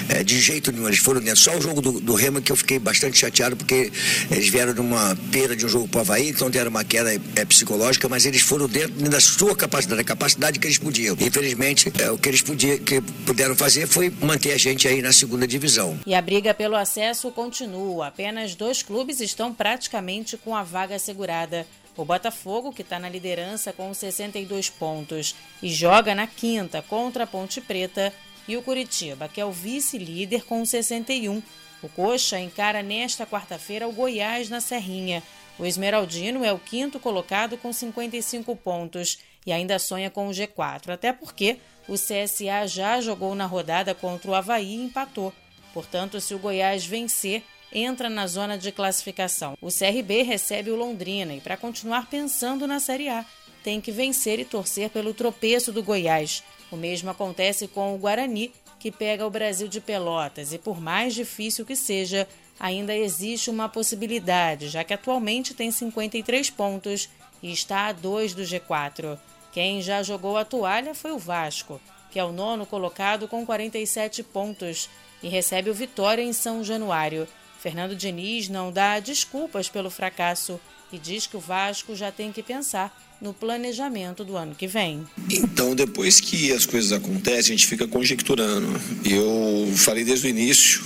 é, 0.10 0.24
de 0.24 0.40
jeito 0.40 0.72
nenhum. 0.72 0.88
Eles 0.88 1.00
foram 1.00 1.22
dentro. 1.22 1.40
Só 1.40 1.56
o 1.58 1.62
jogo 1.62 1.82
do, 1.82 2.00
do 2.00 2.14
Rema 2.14 2.42
que 2.42 2.52
eu 2.52 2.56
fiquei 2.56 2.80
bastante 2.80 3.18
chateado 3.18 3.56
porque 3.56 3.92
eles 4.30 4.48
vieram 4.50 4.74
de 4.74 4.82
uma 4.82 5.16
perda 5.32 5.56
de 5.56 5.66
um 5.66 5.70
jogo 5.70 5.88
para 5.88 6.00
o 6.00 6.02
Havaí, 6.02 6.30
então 6.30 6.50
deram 6.50 6.70
uma 6.70 6.84
queda 6.84 7.14
é, 7.14 7.46
psicológica, 7.46 8.08
mas 8.08 8.26
eles 8.26 8.42
foram 8.42 8.68
dentro 8.68 9.10
da 9.10 9.20
sua 9.20 9.56
capacidade, 9.56 9.98
da 9.98 10.04
capacidade 10.04 10.60
que 10.60 10.68
eles 10.68 10.78
podiam. 10.78 11.16
Infelizmente, 11.20 11.92
é, 12.00 12.12
o 12.12 12.18
que 12.18 12.30
eles 12.30 12.42
podiam, 12.42 12.78
que 12.78 13.02
puderam 13.02 13.56
fazer 13.56 13.88
foi 13.88 14.12
manter 14.22 14.52
a 14.52 14.58
gente 14.58 14.88
aí 14.88 15.02
na 15.02 15.12
segunda 15.12 15.48
divisão. 15.48 16.00
E 16.06 16.14
a 16.14 16.22
briga 16.22 16.54
pelo 16.54 16.76
acesso 16.76 17.15
continua. 17.32 18.08
Apenas 18.08 18.56
dois 18.56 18.82
clubes 18.82 19.20
estão 19.20 19.54
praticamente 19.54 20.38
com 20.38 20.56
a 20.56 20.64
vaga 20.64 20.96
assegurada. 20.96 21.66
O 21.98 22.04
Botafogo, 22.04 22.74
que 22.74 22.82
está 22.82 23.00
na 23.00 23.08
liderança 23.08 23.72
com 23.72 23.94
62 23.94 24.70
pontos 24.70 25.36
e 25.62 25.70
joga 25.70 26.14
na 26.14 26.28
quinta 26.28 26.82
contra 26.82 27.24
a 27.24 27.28
Ponte 27.28 27.62
Preta, 27.62 28.14
e 28.48 28.56
o 28.56 28.62
Curitiba, 28.62 29.28
que 29.28 29.42
é 29.42 29.46
o 29.46 29.52
vice-líder 29.52 30.46
com 30.46 30.64
61. 30.66 31.42
O 31.82 31.90
Coxa 31.90 32.40
encara 32.40 32.82
nesta 32.82 33.26
quarta-feira 33.26 33.88
o 33.88 33.92
Goiás 33.92 34.50
na 34.50 34.62
Serrinha. 34.62 35.24
O 35.58 35.66
Esmeraldino 35.66 36.44
é 36.44 36.52
o 36.52 36.60
quinto 36.60 37.00
colocado 37.00 37.58
com 37.58 37.72
55 37.72 38.56
pontos 38.56 39.20
e 39.46 39.52
ainda 39.52 39.80
sonha 39.80 40.10
com 40.10 40.28
o 40.28 40.32
G4, 40.32 40.90
até 40.90 41.14
porque 41.14 41.58
o 41.88 41.94
CSA 41.94 42.68
já 42.68 43.00
jogou 43.00 43.36
na 43.36 43.46
rodada 43.46 43.94
contra 43.94 44.32
o 44.32 44.36
Havaí 44.36 44.76
e 44.76 44.84
empatou. 44.84 45.34
Portanto, 45.76 46.22
se 46.22 46.34
o 46.34 46.40
Goiás 46.40 46.86
vencer, 46.86 47.44
entra 47.70 48.10
na 48.10 48.26
zona 48.28 48.58
de 48.58 48.72
classificação. 48.72 49.58
O 49.62 49.68
CRB 49.68 50.22
recebe 50.22 50.72
o 50.72 50.76
Londrina 50.78 51.34
e, 51.34 51.42
para 51.42 51.58
continuar 51.58 52.10
pensando 52.10 52.66
na 52.66 52.80
Série 52.80 53.10
A, 53.10 53.26
tem 53.62 53.82
que 53.82 53.92
vencer 53.92 54.40
e 54.40 54.46
torcer 54.46 54.90
pelo 54.90 55.14
tropeço 55.14 55.74
do 55.74 55.84
Goiás. 55.84 56.42
O 56.72 56.78
mesmo 56.78 57.10
acontece 57.10 57.68
com 57.68 57.94
o 57.94 57.98
Guarani, 57.98 58.54
que 58.80 58.90
pega 58.90 59.28
o 59.28 59.30
Brasil 59.30 59.68
de 59.68 59.82
Pelotas, 59.82 60.54
e 60.54 60.58
por 60.58 60.80
mais 60.80 61.14
difícil 61.14 61.66
que 61.66 61.76
seja, 61.76 62.26
ainda 62.58 62.96
existe 62.96 63.50
uma 63.50 63.68
possibilidade, 63.68 64.70
já 64.70 64.82
que 64.82 64.94
atualmente 64.94 65.54
tem 65.54 65.72
53 65.72 66.52
pontos 66.52 67.10
e 67.44 67.52
está 67.52 67.88
a 67.88 67.92
2 67.92 68.34
do 68.34 68.44
G4. 68.44 69.20
Quem 69.52 69.82
já 69.82 70.02
jogou 70.02 70.38
a 70.38 70.46
toalha 70.46 70.96
foi 70.96 71.12
o 71.12 71.20
Vasco, 71.20 71.82
que 72.12 72.20
é 72.20 72.24
o 72.24 72.32
nono 72.32 72.66
colocado 72.66 73.28
com 73.28 73.46
47 73.46 74.24
pontos 74.24 74.90
e 75.22 75.28
recebe 75.28 75.70
o 75.70 75.74
Vitória 75.74 76.22
em 76.22 76.34
São 76.34 76.64
Januário. 76.64 77.28
Fernando 77.60 77.96
Diniz 77.96 78.48
não 78.48 78.72
dá 78.72 79.00
desculpas 79.00 79.70
pelo 79.70 79.90
fracasso 79.90 80.60
e 80.92 81.00
diz 81.00 81.26
que 81.26 81.36
o 81.36 81.40
Vasco 81.40 81.96
já 81.96 82.12
tem 82.12 82.32
que 82.32 82.44
pensar 82.44 82.96
no 83.22 83.34
planejamento 83.34 84.24
do 84.24 84.36
ano 84.36 84.54
que 84.54 84.68
vem. 84.68 85.06
Então, 85.32 85.74
depois 85.74 86.20
que 86.20 86.52
as 86.52 86.66
coisas 86.66 86.92
acontecem, 86.92 87.54
a 87.54 87.58
gente 87.58 87.68
fica 87.68 87.88
conjecturando. 87.88 88.68
Eu 89.04 89.72
falei 89.76 90.04
desde 90.04 90.28
o 90.28 90.30
início, 90.30 90.84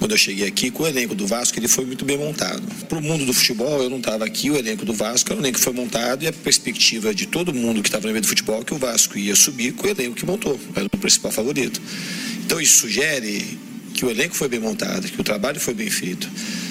quando 0.00 0.12
eu 0.12 0.18
cheguei 0.18 0.48
aqui, 0.48 0.70
que 0.70 0.82
o 0.82 0.86
elenco 0.86 1.14
do 1.14 1.26
Vasco 1.26 1.58
ele 1.58 1.68
foi 1.68 1.84
muito 1.84 2.06
bem 2.06 2.16
montado. 2.16 2.62
Para 2.88 2.98
o 2.98 3.02
mundo 3.02 3.26
do 3.26 3.34
futebol, 3.34 3.82
eu 3.82 3.90
não 3.90 3.98
estava 3.98 4.24
aqui, 4.24 4.50
o 4.50 4.56
elenco 4.56 4.84
do 4.84 4.94
Vasco 4.94 5.30
era 5.30 5.38
um 5.38 5.42
elenco 5.44 5.58
que 5.58 5.64
foi 5.64 5.74
montado 5.74 6.24
e 6.24 6.26
a 6.26 6.32
perspectiva 6.32 7.14
de 7.14 7.26
todo 7.26 7.52
mundo 7.52 7.82
que 7.82 7.88
estava 7.88 8.06
no 8.06 8.12
meio 8.12 8.22
do 8.22 8.26
futebol 8.26 8.62
é 8.62 8.64
que 8.64 8.72
o 8.72 8.78
Vasco 8.78 9.18
ia 9.18 9.36
subir 9.36 9.72
com 9.74 9.86
o 9.86 9.90
elenco 9.90 10.16
que 10.16 10.24
montou, 10.24 10.58
era 10.74 10.86
o 10.86 10.98
principal 10.98 11.30
favorito. 11.30 11.80
Então 12.44 12.58
isso 12.58 12.78
sugere 12.78 13.58
que 13.94 14.04
o 14.04 14.10
elenco 14.10 14.34
foi 14.34 14.48
bem 14.48 14.60
montado, 14.60 15.08
que 15.08 15.20
o 15.20 15.24
trabalho 15.24 15.60
foi 15.60 15.74
bem 15.74 15.90
feito. 15.90 16.28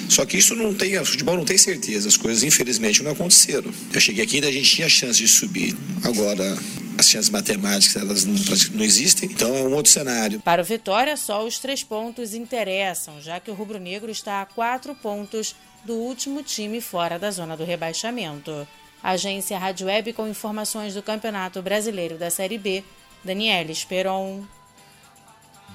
Só 0.08 0.26
que 0.26 0.36
isso 0.36 0.54
não 0.56 0.74
tem, 0.74 0.98
o 0.98 1.04
futebol 1.04 1.36
não 1.36 1.44
tem 1.44 1.56
certeza, 1.56 2.08
as 2.08 2.16
coisas 2.16 2.42
infelizmente 2.42 3.02
não 3.02 3.12
aconteceram. 3.12 3.70
Eu 3.92 4.00
cheguei 4.00 4.24
aqui 4.24 4.40
e 4.40 4.46
a 4.46 4.50
gente 4.50 4.68
tinha 4.68 4.88
chance 4.88 5.18
de 5.18 5.28
subir. 5.28 5.76
Agora, 6.02 6.58
as 6.98 7.08
chances 7.08 7.30
matemáticas 7.30 8.02
elas 8.02 8.24
não, 8.24 8.34
não, 8.74 8.84
existem, 8.84 9.30
então 9.30 9.54
é 9.56 9.62
um 9.62 9.72
outro 9.72 9.90
cenário. 9.90 10.40
Para 10.40 10.62
o 10.62 10.64
Vitória, 10.64 11.16
só 11.16 11.46
os 11.46 11.58
três 11.58 11.82
pontos 11.82 12.34
interessam, 12.34 13.20
já 13.20 13.38
que 13.40 13.50
o 13.50 13.54
rubro-negro 13.54 14.10
está 14.10 14.42
a 14.42 14.46
quatro 14.46 14.94
pontos 14.94 15.54
do 15.84 15.94
último 15.94 16.42
time 16.42 16.80
fora 16.80 17.18
da 17.18 17.30
zona 17.30 17.56
do 17.56 17.64
rebaixamento. 17.64 18.66
Agência 19.02 19.58
Rádio 19.58 19.86
Web 19.86 20.12
com 20.12 20.28
informações 20.28 20.92
do 20.94 21.02
Campeonato 21.02 21.62
Brasileiro 21.62 22.18
da 22.18 22.28
Série 22.28 22.58
B, 22.58 22.84
Daniela 23.24 23.70
Esperon. 23.70 24.42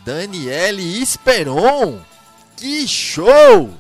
Daniele 0.06 1.02
Esperon. 1.02 2.00
Que 2.56 2.88
show! 2.88 3.76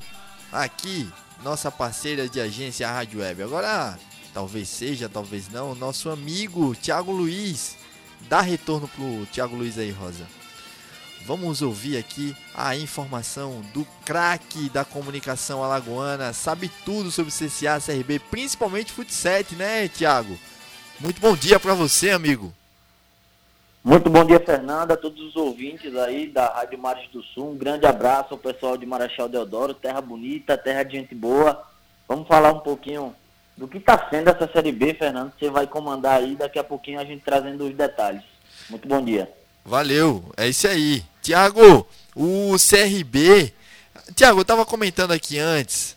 Aqui, 0.51 1.08
nossa 1.44 1.70
parceira 1.70 2.27
de 2.27 2.41
agência 2.41 2.89
Rádio 2.89 3.20
Web. 3.20 3.44
Agora, 3.44 3.96
talvez 4.34 4.67
seja, 4.67 5.08
talvez 5.08 5.50
não, 5.50 5.75
nosso 5.75 6.10
amigo 6.10 6.75
Thiago 6.75 7.12
Luiz. 7.12 7.77
Dá 8.27 8.41
retorno 8.41 8.88
pro 8.88 9.27
Thiago 9.32 9.55
Luiz 9.55 9.77
aí, 9.77 9.91
Rosa. 9.91 10.25
Vamos 11.27 11.62
ouvir 11.62 11.96
aqui 11.96 12.36
a 12.55 12.75
informação 12.75 13.62
do 13.72 13.86
craque 14.03 14.67
da 14.70 14.84
comunicação 14.84 15.63
alagoana. 15.63 16.34
Sabe 16.34 16.72
tudo 16.84 17.12
sobre 17.12 17.32
CCA, 17.32 17.79
CRB, 17.79 18.17
principalmente 18.17 18.91
futsal, 18.91 19.44
né, 19.51 19.88
Thiago? 19.89 20.39
Muito 21.00 21.22
bom 21.22 21.36
dia 21.36 21.60
para 21.60 21.75
você, 21.75 22.10
amigo. 22.10 22.51
Muito 23.85 24.09
bom 24.09 24.25
dia, 24.25 24.39
Fernanda, 24.39 24.95
a 24.95 24.97
todos 24.97 25.21
os 25.21 25.35
ouvintes 25.35 25.95
aí 25.95 26.25
da 26.25 26.47
Rádio 26.47 26.79
Mares 26.79 27.07
do 27.11 27.21
Sul. 27.21 27.51
Um 27.51 27.55
grande 27.55 27.85
abraço 27.85 28.29
ao 28.33 28.37
pessoal 28.39 28.75
de 28.75 28.83
Marechal 28.83 29.29
Deodoro, 29.29 29.75
terra 29.75 30.01
bonita, 30.01 30.57
terra 30.57 30.81
de 30.81 30.97
gente 30.97 31.13
boa. 31.13 31.63
Vamos 32.07 32.27
falar 32.27 32.51
um 32.51 32.61
pouquinho 32.61 33.15
do 33.55 33.67
que 33.67 33.77
está 33.77 34.09
sendo 34.09 34.31
essa 34.31 34.51
Série 34.51 34.71
B, 34.71 34.95
Fernando. 34.95 35.31
Você 35.37 35.51
vai 35.51 35.67
comandar 35.67 36.17
aí, 36.17 36.35
daqui 36.35 36.57
a 36.57 36.63
pouquinho 36.63 36.99
a 36.99 37.05
gente 37.05 37.23
trazendo 37.23 37.63
os 37.63 37.75
detalhes. 37.75 38.23
Muito 38.71 38.87
bom 38.87 39.05
dia. 39.05 39.31
Valeu, 39.63 40.33
é 40.35 40.47
isso 40.47 40.67
aí. 40.67 41.03
Tiago, 41.21 41.87
o 42.15 42.55
CRB. 42.57 43.53
Tiago, 44.15 44.39
eu 44.39 44.41
estava 44.41 44.65
comentando 44.65 45.11
aqui 45.11 45.37
antes. 45.37 45.95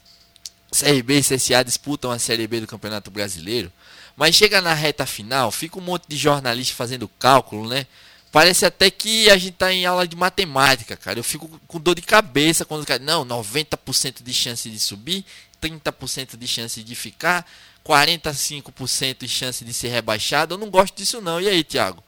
CRB 0.70 1.20
e 1.20 1.22
CSA 1.22 1.64
disputam 1.64 2.10
a 2.10 2.18
Série 2.18 2.46
B 2.46 2.60
do 2.60 2.66
Campeonato 2.66 3.10
Brasileiro. 3.10 3.72
Mas 4.18 4.34
chega 4.34 4.60
na 4.60 4.74
reta 4.74 5.06
final, 5.06 5.48
fica 5.52 5.78
um 5.78 5.80
monte 5.80 6.06
de 6.08 6.16
jornalista 6.16 6.74
fazendo 6.74 7.06
cálculo, 7.06 7.68
né? 7.68 7.86
Parece 8.32 8.66
até 8.66 8.90
que 8.90 9.30
a 9.30 9.36
gente 9.36 9.52
tá 9.52 9.72
em 9.72 9.86
aula 9.86 10.08
de 10.08 10.16
matemática, 10.16 10.96
cara. 10.96 11.20
Eu 11.20 11.22
fico 11.22 11.48
com 11.68 11.78
dor 11.78 11.94
de 11.94 12.02
cabeça 12.02 12.64
quando 12.64 12.84
cara, 12.84 13.00
não, 13.00 13.24
90% 13.24 14.20
de 14.20 14.34
chance 14.34 14.68
de 14.68 14.80
subir, 14.80 15.24
30% 15.62 16.36
de 16.36 16.48
chance 16.48 16.82
de 16.82 16.94
ficar, 16.96 17.46
45% 17.86 19.18
de 19.20 19.28
chance 19.28 19.64
de 19.64 19.72
ser 19.72 19.86
rebaixado. 19.86 20.54
Eu 20.54 20.58
não 20.58 20.68
gosto 20.68 20.96
disso 20.96 21.20
não. 21.20 21.40
E 21.40 21.46
aí, 21.46 21.62
Thiago? 21.62 22.02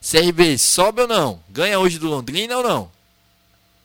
CRB 0.00 0.56
sobe 0.58 1.02
ou 1.02 1.08
não? 1.08 1.40
Ganha 1.48 1.80
hoje 1.80 1.98
do 1.98 2.06
Londrina 2.06 2.58
ou 2.58 2.62
não? 2.62 2.92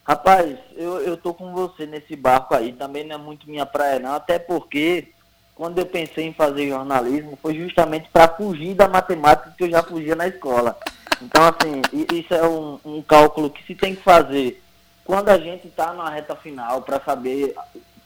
Rapaz, 0.03 0.55
eu, 0.77 0.99
eu 0.99 1.17
tô 1.17 1.33
com 1.33 1.51
você 1.51 1.87
nesse 1.87 2.15
barco 2.15 2.53
aí. 2.53 2.73
Também 2.73 3.03
não 3.07 3.15
é 3.15 3.17
muito 3.17 3.49
minha 3.49 3.65
praia 3.65 3.97
não, 3.97 4.13
até 4.13 4.37
porque 4.37 5.07
quando 5.61 5.77
eu 5.77 5.85
pensei 5.85 6.25
em 6.25 6.33
fazer 6.33 6.69
jornalismo, 6.69 7.37
foi 7.39 7.53
justamente 7.53 8.09
para 8.11 8.27
fugir 8.27 8.73
da 8.73 8.87
matemática 8.87 9.53
que 9.55 9.65
eu 9.65 9.69
já 9.69 9.83
fugia 9.83 10.15
na 10.15 10.27
escola. 10.27 10.75
Então, 11.21 11.43
assim, 11.43 11.83
isso 12.11 12.33
é 12.33 12.43
um, 12.49 12.79
um 12.83 12.99
cálculo 13.03 13.47
que 13.51 13.63
se 13.67 13.75
tem 13.75 13.93
que 13.93 14.01
fazer 14.01 14.59
quando 15.05 15.29
a 15.29 15.37
gente 15.37 15.67
está 15.67 15.93
na 15.93 16.09
reta 16.09 16.35
final 16.35 16.81
para 16.81 16.99
saber 17.01 17.53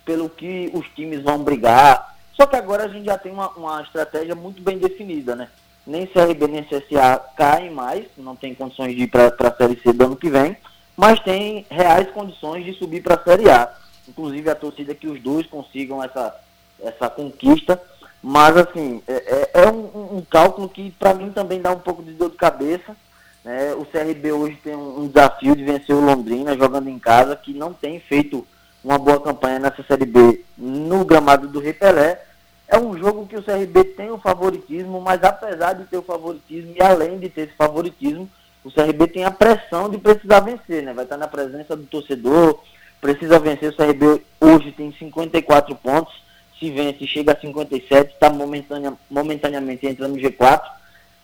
pelo 0.03 0.27
que 0.27 0.69
os 0.73 0.85
times 0.89 1.21
vão 1.23 1.41
brigar. 1.45 2.17
Só 2.33 2.45
que 2.45 2.57
agora 2.57 2.83
a 2.83 2.87
gente 2.89 3.05
já 3.05 3.17
tem 3.17 3.31
uma, 3.31 3.47
uma 3.51 3.81
estratégia 3.83 4.35
muito 4.35 4.61
bem 4.61 4.77
definida, 4.77 5.33
né? 5.33 5.47
Nem 5.87 6.05
CRB 6.07 6.47
nem 6.47 6.63
CSA 6.65 7.21
caem 7.37 7.71
mais, 7.71 8.05
não 8.17 8.35
tem 8.35 8.53
condições 8.53 8.93
de 8.93 9.03
ir 9.03 9.07
para 9.07 9.27
a 9.27 9.55
Série 9.55 9.79
C 9.79 9.93
do 9.93 10.03
ano 10.03 10.17
que 10.17 10.29
vem, 10.29 10.57
mas 10.97 11.21
tem 11.21 11.65
reais 11.69 12.11
condições 12.11 12.65
de 12.65 12.73
subir 12.73 13.01
para 13.01 13.15
a 13.15 13.23
Série 13.23 13.49
A. 13.49 13.73
Inclusive 14.09 14.49
a 14.49 14.55
torcida 14.55 14.93
que 14.93 15.07
os 15.07 15.21
dois 15.21 15.47
consigam 15.47 16.03
essa 16.03 16.35
essa 16.81 17.09
conquista. 17.09 17.81
Mas, 18.21 18.57
assim, 18.57 19.03
é, 19.07 19.13
é, 19.13 19.49
é 19.63 19.69
um, 19.69 20.17
um, 20.17 20.25
cálculo 20.27 20.67
que 20.67 20.89
para 20.91 21.13
mim 21.13 21.31
também 21.31 21.61
dá 21.61 21.71
um 21.71 21.79
pouco 21.79 22.01
de 22.01 22.11
dor 22.13 22.31
de 22.31 22.37
cabeça. 22.37 22.95
Né? 23.43 23.73
O 23.75 23.85
CRB 23.85 24.31
hoje 24.31 24.57
tem 24.63 24.75
um, 24.75 25.01
um, 25.01 25.07
desafio 25.07 25.55
de 25.55 25.63
vencer 25.63 25.95
o 25.95 26.03
Londrina 26.03 26.57
jogando 26.57 26.89
em 26.89 26.97
casa, 26.97 27.35
que 27.35 27.53
não 27.53 27.71
tem 27.71 27.99
feito 27.99 28.45
uma 28.83 28.97
boa 28.97 29.19
campanha 29.19 29.59
nessa 29.59 29.83
Série 29.83 30.05
B 30.05 30.43
no 30.57 31.05
gramado 31.05 31.47
do 31.47 31.59
Repelé. 31.59 32.19
É 32.67 32.79
um 32.79 32.97
jogo 32.97 33.27
que 33.27 33.37
o 33.37 33.43
CRB 33.43 33.83
tem 33.83 34.09
o 34.09 34.17
favoritismo, 34.17 34.99
mas 34.99 35.23
apesar 35.23 35.73
de 35.73 35.85
ter 35.85 35.97
o 35.97 36.03
favoritismo 36.03 36.73
e 36.75 36.81
além 36.81 37.19
de 37.19 37.29
ter 37.29 37.41
esse 37.41 37.53
favoritismo, 37.53 38.27
o 38.63 38.71
CRB 38.71 39.07
tem 39.07 39.23
a 39.23 39.29
pressão 39.29 39.87
de 39.87 39.99
precisar 39.99 40.39
vencer, 40.39 40.81
né? 40.81 40.91
Vai 40.91 41.03
estar 41.03 41.17
na 41.17 41.27
presença 41.27 41.75
do 41.75 41.83
torcedor, 41.83 42.59
precisa 42.99 43.37
vencer. 43.37 43.69
O 43.69 43.75
CRB 43.75 44.23
hoje 44.41 44.71
tem 44.71 44.91
54 44.91 45.75
pontos, 45.75 46.24
se 46.59 46.69
vence, 46.69 47.05
chega 47.07 47.33
a 47.33 47.39
57, 47.39 48.13
está 48.13 48.29
momentânea, 48.29 48.93
momentaneamente 49.09 49.85
entrando 49.85 50.15
no 50.15 50.21
G4. 50.21 50.61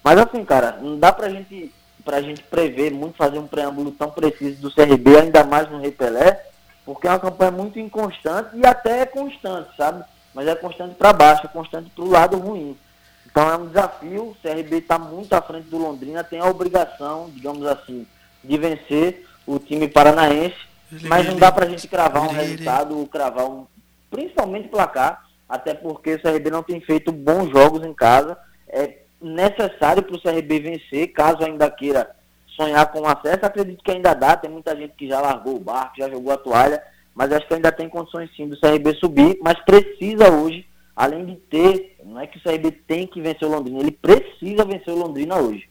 Mas 0.03 0.17
assim, 0.19 0.43
cara, 0.43 0.77
não 0.81 0.97
dá 0.97 1.11
pra 1.11 1.29
gente, 1.29 1.71
pra 2.03 2.21
gente 2.21 2.43
prever 2.43 2.91
muito, 2.91 3.15
fazer 3.15 3.39
um 3.39 3.47
preâmbulo 3.47 3.91
tão 3.91 4.09
preciso 4.09 4.61
do 4.61 4.73
CRB, 4.73 5.17
ainda 5.17 5.43
mais 5.43 5.69
no 5.69 5.79
Repelé, 5.79 6.43
porque 6.85 7.07
é 7.07 7.11
uma 7.11 7.19
campanha 7.19 7.51
muito 7.51 7.79
inconstante 7.79 8.49
e 8.55 8.65
até 8.65 9.01
é 9.01 9.05
constante, 9.05 9.69
sabe? 9.77 10.03
Mas 10.33 10.47
é 10.47 10.55
constante 10.55 10.95
para 10.95 11.13
baixo, 11.13 11.45
é 11.45 11.49
constante 11.49 11.89
para 11.89 12.03
o 12.03 12.09
lado 12.09 12.37
ruim. 12.37 12.77
Então 13.25 13.49
é 13.49 13.55
um 13.55 13.67
desafio, 13.67 14.23
o 14.23 14.37
CRB 14.41 14.77
está 14.77 14.99
muito 14.99 15.31
à 15.33 15.41
frente 15.41 15.69
do 15.69 15.77
Londrina, 15.77 16.23
tem 16.23 16.39
a 16.39 16.49
obrigação, 16.49 17.29
digamos 17.33 17.65
assim, 17.65 18.05
de 18.43 18.57
vencer 18.57 19.25
o 19.47 19.57
time 19.57 19.87
paranaense, 19.87 20.57
mas 21.03 21.25
não 21.25 21.37
dá 21.37 21.51
para 21.51 21.65
a 21.65 21.69
gente 21.69 21.87
cravar 21.87 22.23
um 22.23 22.33
resultado, 22.33 23.07
cravar 23.09 23.45
um, 23.45 23.65
principalmente 24.11 24.67
placar, 24.67 25.25
até 25.47 25.73
porque 25.73 26.13
o 26.13 26.21
CRB 26.21 26.51
não 26.51 26.61
tem 26.61 26.79
feito 26.81 27.11
bons 27.11 27.49
jogos 27.49 27.83
em 27.83 27.93
casa. 27.93 28.37
É 28.67 28.99
necessário 29.21 30.03
para 30.03 30.15
o 30.15 30.21
CRB 30.21 30.59
vencer, 30.59 31.07
caso 31.13 31.43
ainda 31.43 31.69
queira 31.71 32.09
sonhar 32.55 32.91
com 32.91 33.07
acesso. 33.07 33.45
Acredito 33.45 33.83
que 33.83 33.91
ainda 33.91 34.13
dá, 34.13 34.35
tem 34.35 34.51
muita 34.51 34.75
gente 34.75 34.93
que 34.95 35.07
já 35.07 35.19
largou 35.19 35.55
o 35.55 35.59
barco, 35.59 35.95
já 35.97 36.09
jogou 36.09 36.31
a 36.31 36.37
toalha, 36.37 36.83
mas 37.15 37.31
acho 37.31 37.47
que 37.47 37.53
ainda 37.53 37.71
tem 37.71 37.89
condições 37.89 38.29
sim 38.35 38.47
do 38.47 38.59
CRB 38.59 38.93
subir, 38.95 39.39
mas 39.41 39.59
precisa 39.65 40.31
hoje, 40.31 40.65
além 40.95 41.25
de 41.25 41.35
ter, 41.35 41.97
não 42.03 42.19
é 42.19 42.27
que 42.27 42.37
o 42.37 42.41
CRB 42.41 42.71
tem 42.71 43.07
que 43.07 43.21
vencer 43.21 43.47
o 43.47 43.51
Londrina, 43.51 43.79
ele 43.79 43.91
precisa 43.91 44.65
vencer 44.65 44.93
o 44.93 44.97
Londrina 44.97 45.37
hoje. 45.37 45.69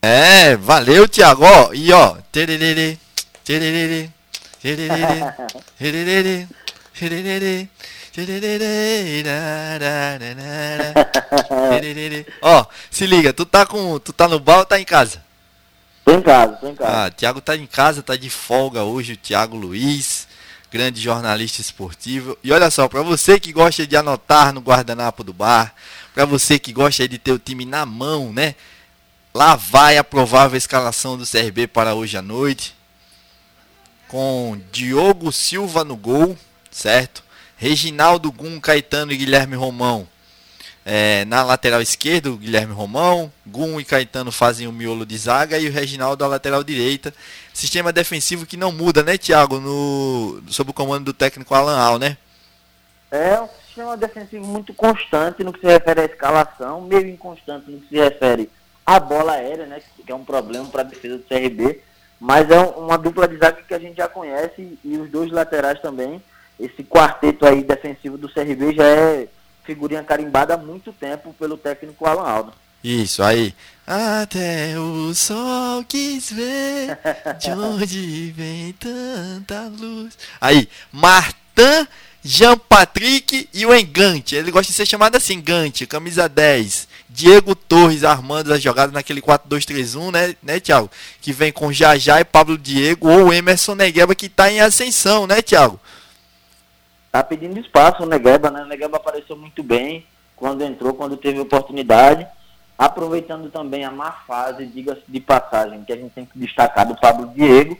É, 0.00 0.56
valeu, 0.56 1.08
Thiago. 1.08 1.44
Ó, 1.44 1.72
e 1.74 1.92
ó, 1.92 2.16
tererê, 2.30 2.96
tererê, 3.44 4.10
tererê, 4.60 5.24
tererê. 5.78 6.46
Ó, 12.42 12.66
se 12.90 13.06
liga, 13.06 13.32
tu 13.32 13.46
tá 13.46 13.64
com, 13.64 13.98
tu 13.98 14.12
tá 14.12 14.26
no 14.26 14.40
bar 14.40 14.58
ou 14.58 14.64
tá 14.64 14.80
em 14.80 14.84
casa? 14.84 15.22
Tô 16.04 16.12
em 16.12 16.22
casa, 16.22 16.56
tô 16.56 16.68
em 16.68 16.74
casa. 16.74 17.06
Ah, 17.06 17.10
Thiago 17.10 17.40
tá 17.40 17.54
em 17.56 17.66
casa, 17.66 18.02
tá 18.02 18.16
de 18.16 18.28
folga 18.30 18.82
hoje, 18.82 19.12
o 19.12 19.16
Thiago 19.16 19.56
Luiz, 19.56 20.26
grande 20.70 21.00
jornalista 21.00 21.60
esportivo. 21.60 22.36
E 22.42 22.50
olha 22.50 22.70
só, 22.70 22.88
para 22.88 23.02
você 23.02 23.38
que 23.38 23.52
gosta 23.52 23.86
de 23.86 23.96
anotar 23.96 24.52
no 24.52 24.60
guardanapo 24.60 25.22
do 25.22 25.32
bar, 25.32 25.74
para 26.14 26.24
você 26.24 26.58
que 26.58 26.72
gosta 26.72 27.06
de 27.06 27.18
ter 27.18 27.32
o 27.32 27.38
time 27.38 27.64
na 27.64 27.86
mão, 27.86 28.32
né? 28.32 28.54
Lá 29.34 29.54
vai 29.54 29.98
a 29.98 30.02
provável 30.02 30.56
escalação 30.56 31.16
do 31.16 31.26
CRB 31.26 31.66
para 31.68 31.94
hoje 31.94 32.16
à 32.16 32.22
noite. 32.22 32.74
Com 34.08 34.60
Diogo 34.72 35.30
Silva 35.30 35.84
no 35.84 35.94
gol, 35.94 36.36
certo? 36.70 37.22
Reginaldo 37.56 38.30
Gum, 38.30 38.60
Caetano 38.60 39.12
e 39.12 39.16
Guilherme 39.16 39.56
Romão 39.56 40.08
é, 40.90 41.26
na 41.26 41.42
lateral 41.42 41.82
esquerda, 41.82 42.30
o 42.30 42.38
Guilherme 42.38 42.72
Romão, 42.72 43.30
Gum 43.44 43.78
e 43.78 43.84
Caetano 43.84 44.32
fazem 44.32 44.66
o 44.66 44.72
miolo 44.72 45.04
de 45.04 45.18
zaga 45.18 45.58
e 45.58 45.68
o 45.68 45.70
Reginaldo 45.70 46.24
a 46.24 46.26
lateral 46.26 46.64
direita. 46.64 47.12
Sistema 47.52 47.92
defensivo 47.92 48.46
que 48.46 48.56
não 48.56 48.72
muda, 48.72 49.02
né, 49.02 49.18
Thiago, 49.18 49.60
no, 49.60 50.42
sob 50.48 50.70
o 50.70 50.72
comando 50.72 51.04
do 51.04 51.12
técnico 51.12 51.54
Alan 51.54 51.78
Al, 51.78 51.98
né? 51.98 52.16
É 53.10 53.38
um 53.38 53.48
sistema 53.66 53.98
defensivo 53.98 54.46
muito 54.46 54.72
constante 54.72 55.44
no 55.44 55.52
que 55.52 55.60
se 55.60 55.66
refere 55.66 56.00
à 56.00 56.04
escalação, 56.06 56.80
meio 56.80 57.06
inconstante 57.06 57.70
no 57.70 57.80
que 57.80 57.88
se 57.88 57.96
refere 57.96 58.48
à 58.86 58.98
bola 58.98 59.32
aérea, 59.32 59.66
né, 59.66 59.82
que 60.06 60.10
é 60.10 60.14
um 60.14 60.24
problema 60.24 60.64
para 60.70 60.80
a 60.80 60.84
defesa 60.84 61.18
do 61.18 61.24
CRB, 61.24 61.82
mas 62.18 62.50
é 62.50 62.58
uma 62.58 62.96
dupla 62.96 63.28
de 63.28 63.36
zaga 63.36 63.60
que 63.60 63.74
a 63.74 63.78
gente 63.78 63.98
já 63.98 64.08
conhece 64.08 64.78
e 64.82 64.96
os 64.96 65.10
dois 65.10 65.30
laterais 65.30 65.78
também. 65.82 66.22
Esse 66.58 66.82
quarteto 66.82 67.46
aí 67.46 67.62
defensivo 67.62 68.18
do 68.18 68.28
CRB 68.28 68.74
já 68.74 68.84
é 68.84 69.28
figurinha 69.64 70.02
carimbada 70.02 70.54
há 70.54 70.56
muito 70.56 70.92
tempo 70.92 71.34
pelo 71.38 71.56
técnico 71.56 72.06
Alan 72.06 72.22
Aldo. 72.22 72.52
Isso, 72.82 73.22
aí. 73.22 73.54
Até 73.86 74.78
o 74.78 75.14
sol 75.14 75.84
quis 75.84 76.30
ver 76.30 76.98
de 77.40 77.50
onde 77.50 78.32
vem 78.36 78.72
tanta 78.72 79.68
luz. 79.68 80.16
Aí, 80.40 80.68
Martin, 80.92 81.86
Jean 82.22 82.56
Patrick 82.58 83.48
e 83.52 83.64
o 83.64 83.74
Engante. 83.74 84.36
Ele 84.36 84.50
gosta 84.50 84.70
de 84.70 84.76
ser 84.76 84.86
chamado 84.86 85.16
assim, 85.16 85.40
Gante, 85.40 85.86
camisa 85.86 86.28
10. 86.28 86.88
Diego 87.08 87.54
Torres 87.54 88.04
armando 88.04 88.52
as 88.52 88.62
jogadas 88.62 88.92
naquele 88.92 89.22
4-2-3-1, 89.22 90.12
né, 90.12 90.36
né, 90.42 90.60
Thiago? 90.60 90.90
Que 91.20 91.32
vem 91.32 91.50
com 91.50 91.72
Jajá 91.72 92.20
e 92.20 92.24
Pablo 92.24 92.58
Diego 92.58 93.08
ou 93.08 93.32
Emerson 93.32 93.74
Negueba 93.74 94.14
que 94.14 94.26
está 94.26 94.50
em 94.50 94.60
ascensão, 94.60 95.26
né, 95.26 95.40
Thiago? 95.40 95.80
Tá 97.18 97.22
pedindo 97.24 97.58
espaço 97.58 98.02
o 98.02 98.06
Negueba, 98.06 98.50
né? 98.50 98.62
O 98.62 98.66
Negueba 98.66 98.96
apareceu 98.96 99.36
muito 99.36 99.62
bem 99.62 100.06
quando 100.36 100.62
entrou, 100.62 100.94
quando 100.94 101.16
teve 101.16 101.40
oportunidade. 101.40 102.26
Aproveitando 102.76 103.50
também 103.50 103.84
a 103.84 103.90
má 103.90 104.12
fase, 104.12 104.64
diga-se 104.66 105.02
de 105.08 105.18
passagem, 105.18 105.82
que 105.84 105.92
a 105.92 105.96
gente 105.96 106.12
tem 106.12 106.24
que 106.24 106.38
destacar 106.38 106.86
do 106.86 106.94
Pablo 106.94 107.32
Diego, 107.34 107.76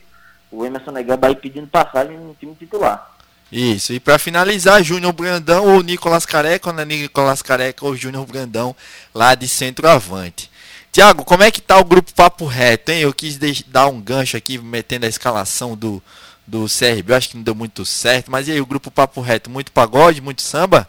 o 0.50 0.66
Emerson 0.66 0.90
Negueba 0.90 1.28
aí 1.28 1.36
pedindo 1.36 1.68
passagem 1.68 2.18
no 2.18 2.34
time 2.34 2.54
titular. 2.56 3.14
Isso, 3.50 3.92
e 3.92 4.00
para 4.00 4.18
finalizar, 4.18 4.82
Júnior 4.82 5.12
Brandão 5.12 5.66
ou 5.66 5.82
Nicolas 5.82 6.26
Careca, 6.26 6.70
ou 6.70 6.74
né, 6.74 6.84
Nicolas 6.84 7.40
Careca 7.40 7.86
ou 7.86 7.96
Júnior 7.96 8.26
Brandão, 8.26 8.74
lá 9.14 9.36
de 9.36 9.46
centroavante. 9.46 10.50
Tiago, 10.90 11.24
como 11.24 11.44
é 11.44 11.50
que 11.50 11.60
tá 11.60 11.78
o 11.78 11.84
grupo 11.84 12.12
Papo 12.12 12.44
Reto, 12.44 12.90
hein? 12.90 13.02
Eu 13.02 13.14
quis 13.14 13.38
dar 13.68 13.86
um 13.86 14.00
gancho 14.00 14.36
aqui, 14.36 14.58
metendo 14.58 15.06
a 15.06 15.08
escalação 15.08 15.76
do, 15.76 16.02
do 16.48 16.64
CRB, 16.64 17.12
eu 17.12 17.16
acho 17.16 17.28
que 17.28 17.36
não 17.36 17.44
deu 17.44 17.54
muito 17.54 17.84
certo, 17.84 18.30
mas 18.30 18.48
e 18.48 18.52
aí, 18.52 18.60
o 18.60 18.66
grupo 18.66 18.90
Papo 18.90 19.20
Reto, 19.20 19.50
muito 19.50 19.70
pagode, 19.70 20.22
muito 20.22 20.40
samba? 20.40 20.88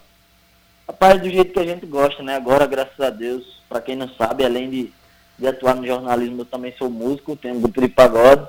Rapaz, 0.88 1.22
do 1.22 1.30
jeito 1.30 1.52
que 1.52 1.60
a 1.60 1.66
gente 1.66 1.86
gosta, 1.86 2.24
né? 2.24 2.36
Agora, 2.36 2.66
graças 2.66 2.98
a 3.00 3.10
Deus, 3.10 3.62
para 3.68 3.82
quem 3.82 3.98
não 3.98 4.08
sabe, 4.08 4.46
além 4.46 4.70
de, 4.70 4.94
de 5.38 5.48
atuar 5.48 5.76
no 5.76 5.86
jornalismo, 5.86 6.42
eu 6.42 6.46
também 6.46 6.74
sou 6.78 6.90
músico, 6.90 7.36
tenho 7.36 7.56
um 7.56 7.62
grupo 7.62 7.82
de 7.82 7.90
pagode. 7.90 8.48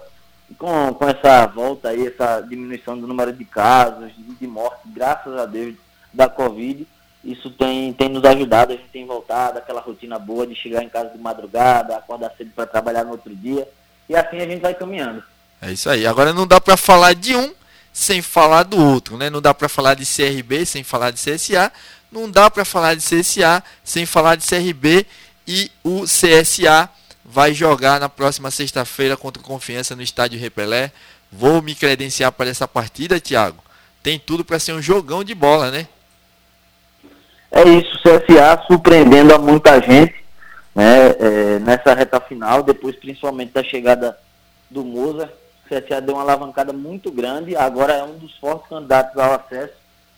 E 0.49 0.55
com, 0.55 0.95
com 0.95 1.09
essa 1.09 1.47
volta 1.47 1.89
aí, 1.89 2.07
essa 2.07 2.41
diminuição 2.43 2.97
do 2.97 3.09
número 3.09 3.33
de 3.33 3.45
casos, 3.45 4.13
de, 4.17 4.37
de 4.37 4.47
morte, 4.47 4.83
graças 4.87 5.37
a 5.37 5.47
Deus, 5.47 5.75
da 6.15 6.29
Covid, 6.29 6.87
isso 7.25 7.51
tem, 7.51 7.93
tem 7.93 8.09
nos 8.09 8.23
ajudado, 8.25 8.73
a 8.73 8.77
gente 8.77 8.89
tem 8.89 9.05
voltado 9.05 9.59
aquela 9.59 9.81
rotina 9.81 10.17
boa 10.17 10.47
de 10.47 10.55
chegar 10.55 10.85
em 10.85 10.89
casa 10.89 11.11
de 11.11 11.19
madrugada, 11.19 11.97
acordar 11.97 12.33
cedo 12.39 12.53
para 12.55 12.67
trabalhar 12.67 13.05
no 13.05 13.11
outro 13.11 13.35
dia, 13.35 13.69
e 14.09 14.15
assim 14.15 14.39
a 14.39 14.47
gente 14.47 14.61
vai 14.61 14.75
caminhando. 14.75 15.23
É 15.61 15.73
isso 15.73 15.91
aí. 15.91 16.07
Agora 16.07 16.33
não 16.33 16.47
dá 16.47 16.61
para 16.61 16.77
falar 16.77 17.15
de 17.15 17.37
um 17.37 17.53
sem 17.93 18.23
falar 18.23 18.63
do 18.63 18.79
outro, 18.79 19.17
né? 19.17 19.29
Não 19.29 19.41
dá 19.41 19.53
para 19.53 19.69
falar 19.69 19.95
de 19.95 20.05
CRB 20.05 20.65
sem 20.65 20.83
falar 20.83 21.11
de 21.11 21.21
CSA, 21.21 21.73
não 22.11 22.31
dá 22.31 22.51
para 22.51 22.65
falar 22.65 22.95
de 22.95 23.03
CSA 23.03 23.63
sem 23.85 24.07
falar 24.07 24.37
de 24.37 24.47
CRB 24.47 25.07
e 25.47 25.71
o 25.85 26.05
CSA 26.05 26.89
vai 27.25 27.53
jogar 27.53 28.01
na 28.01 28.09
próxima 28.09 28.51
sexta-feira 28.51 29.17
contra 29.17 29.43
o 29.43 29.45
Confiança 29.45 29.95
no 29.95 30.03
estádio 30.03 30.39
Repelé. 30.39 30.93
Vou 31.31 31.63
me 31.63 31.75
credenciar 31.75 32.33
para 32.33 32.51
essa 32.51 32.67
partida, 32.67 33.21
Thiago. 33.21 33.63
Tem 34.03 34.19
tudo 34.19 34.45
para 34.45 34.59
ser 34.59 34.73
um 34.73 34.83
jogão 34.83 35.23
de 35.23 35.35
bola, 35.35 35.71
né? 35.71 35.87
É 37.51 37.63
isso, 37.65 37.99
CSA 37.99 38.63
surpreendendo 38.67 39.35
a 39.35 39.39
muita 39.39 39.81
gente 39.81 40.15
né, 40.75 41.11
é, 41.19 41.59
nessa 41.59 41.95
reta 41.95 42.21
final, 42.21 42.63
depois 42.63 42.97
principalmente 42.97 43.53
da 43.53 43.63
chegada 43.63 44.17
do 44.71 44.85
Moza, 44.85 45.31
CSA 45.71 46.01
deu 46.01 46.15
uma 46.17 46.23
alavancada 46.23 46.73
muito 46.73 47.11
grande, 47.11 47.57
agora 47.57 47.93
é 47.95 48.03
um 48.03 48.19
dos 48.19 48.37
fortes 48.39 48.69
candidatos 48.69 49.17
ao 49.17 49.35
acesso. 49.35 49.73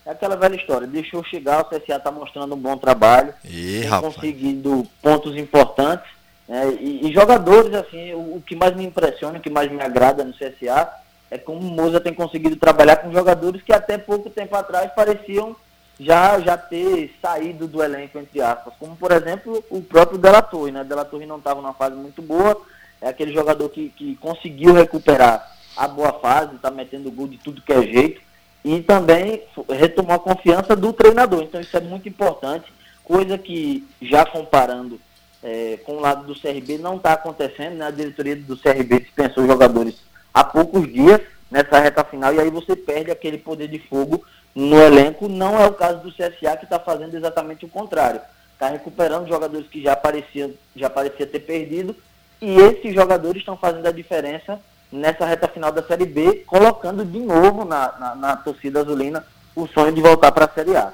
É 0.04 0.10
aquela 0.10 0.36
velha 0.36 0.56
história, 0.56 0.86
deixou 0.86 1.22
chegar, 1.22 1.60
o 1.60 1.64
CSA 1.66 1.96
está 1.96 2.10
mostrando 2.10 2.54
um 2.54 2.58
bom 2.58 2.76
trabalho, 2.76 3.32
Ih, 3.44 3.80
tem 3.82 3.88
rapaz. 3.88 4.14
conseguindo 4.14 4.86
pontos 5.00 5.36
importantes. 5.36 6.10
né, 6.48 6.76
e, 6.80 7.08
e 7.08 7.12
jogadores, 7.12 7.72
assim, 7.74 8.12
o, 8.14 8.36
o 8.36 8.42
que 8.44 8.56
mais 8.56 8.74
me 8.74 8.84
impressiona, 8.84 9.38
o 9.38 9.40
que 9.40 9.50
mais 9.50 9.70
me 9.70 9.80
agrada 9.80 10.24
no 10.24 10.32
CSA 10.32 10.90
é 11.30 11.38
como 11.38 11.60
o 11.60 11.70
Moza 11.70 11.98
tem 12.00 12.12
conseguido 12.12 12.56
trabalhar 12.56 12.96
com 12.96 13.12
jogadores 13.12 13.62
que 13.62 13.72
até 13.72 13.96
pouco 13.96 14.28
tempo 14.28 14.54
atrás 14.54 14.90
pareciam 14.94 15.56
já, 15.98 16.38
já 16.40 16.58
ter 16.58 17.14
saído 17.22 17.66
do 17.66 17.82
elenco, 17.82 18.18
entre 18.18 18.42
aspas. 18.42 18.74
Como, 18.78 18.94
por 18.96 19.12
exemplo, 19.12 19.64
o 19.70 19.80
próprio 19.80 20.18
Dela 20.18 20.42
Torre. 20.42 20.72
Né? 20.72 20.84
Dela 20.84 21.04
Torre 21.04 21.24
não 21.24 21.38
estava 21.38 21.62
numa 21.62 21.72
fase 21.72 21.96
muito 21.96 22.20
boa, 22.20 22.60
é 23.02 23.08
aquele 23.08 23.34
jogador 23.34 23.68
que, 23.68 23.88
que 23.90 24.14
conseguiu 24.16 24.72
recuperar 24.72 25.54
a 25.76 25.88
boa 25.88 26.12
fase, 26.20 26.54
está 26.54 26.70
metendo 26.70 27.10
gol 27.10 27.26
de 27.26 27.36
tudo 27.36 27.60
que 27.60 27.72
é 27.72 27.82
jeito, 27.82 28.20
e 28.64 28.80
também 28.80 29.42
retomou 29.68 30.14
a 30.14 30.20
confiança 30.20 30.76
do 30.76 30.92
treinador. 30.92 31.42
Então 31.42 31.60
isso 31.60 31.76
é 31.76 31.80
muito 31.80 32.08
importante, 32.08 32.72
coisa 33.02 33.36
que 33.36 33.86
já 34.00 34.24
comparando 34.24 35.00
é, 35.42 35.78
com 35.84 35.94
o 35.94 36.00
lado 36.00 36.24
do 36.24 36.40
CRB 36.40 36.78
não 36.78 36.96
está 36.96 37.14
acontecendo, 37.14 37.74
né? 37.74 37.86
A 37.86 37.90
diretoria 37.90 38.36
do 38.36 38.56
CRB 38.56 39.00
dispensou 39.00 39.44
jogadores 39.44 39.96
há 40.32 40.44
poucos 40.44 40.90
dias 40.90 41.20
nessa 41.50 41.80
reta 41.80 42.04
final, 42.04 42.32
e 42.32 42.38
aí 42.38 42.50
você 42.50 42.76
perde 42.76 43.10
aquele 43.10 43.36
poder 43.36 43.66
de 43.66 43.80
fogo 43.80 44.24
no 44.54 44.80
elenco. 44.80 45.28
Não 45.28 45.60
é 45.60 45.66
o 45.66 45.74
caso 45.74 45.98
do 45.98 46.12
CSA 46.12 46.56
que 46.56 46.64
está 46.64 46.78
fazendo 46.78 47.16
exatamente 47.16 47.64
o 47.64 47.68
contrário. 47.68 48.20
Está 48.52 48.68
recuperando 48.68 49.28
jogadores 49.28 49.66
que 49.66 49.82
já 49.82 49.96
pareciam 49.96 50.52
já 50.76 50.88
parecia 50.88 51.26
ter 51.26 51.40
perdido 51.40 51.96
e 52.42 52.56
esses 52.56 52.92
jogadores 52.92 53.40
estão 53.40 53.56
fazendo 53.56 53.86
a 53.86 53.92
diferença 53.92 54.60
nessa 54.90 55.24
reta 55.24 55.46
final 55.46 55.70
da 55.70 55.82
Série 55.82 56.04
B, 56.04 56.42
colocando 56.44 57.04
de 57.04 57.20
novo 57.20 57.64
na, 57.64 57.92
na, 57.98 58.14
na 58.16 58.36
torcida 58.36 58.80
azulina 58.80 59.24
o 59.54 59.68
sonho 59.68 59.92
de 59.92 60.00
voltar 60.02 60.32
para 60.32 60.46
a 60.46 60.48
Série 60.52 60.76
A. 60.76 60.92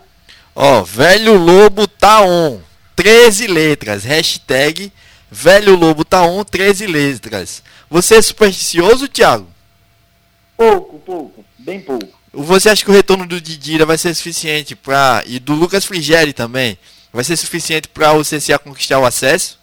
Ó, 0.54 0.82
velho 0.82 1.38
lobo 1.38 1.88
tá 1.88 2.20
on. 2.20 2.60
13 2.94 3.46
letras. 3.46 4.04
Hashtag 4.04 4.92
velho 5.30 5.74
lobo 5.74 6.04
tá 6.04 6.22
on, 6.22 6.44
13 6.44 6.86
letras. 6.86 7.62
Você 7.88 8.16
é 8.16 8.22
supersticioso, 8.22 9.08
Thiago? 9.08 9.46
Pouco, 10.54 10.98
pouco. 10.98 11.44
bem 11.58 11.80
pouco. 11.80 12.06
Você 12.30 12.68
acha 12.68 12.84
que 12.84 12.90
o 12.90 12.94
retorno 12.94 13.26
do 13.26 13.40
Didira 13.40 13.86
vai 13.86 13.96
ser 13.96 14.14
suficiente 14.14 14.76
para 14.76 15.22
e 15.24 15.38
do 15.38 15.54
Lucas 15.54 15.84
Frigeri 15.86 16.34
também 16.34 16.78
vai 17.10 17.24
ser 17.24 17.36
suficiente 17.36 17.88
para 17.88 18.12
o 18.12 18.22
CCA 18.22 18.58
conquistar 18.58 18.98
o 18.98 19.06
acesso? 19.06 19.57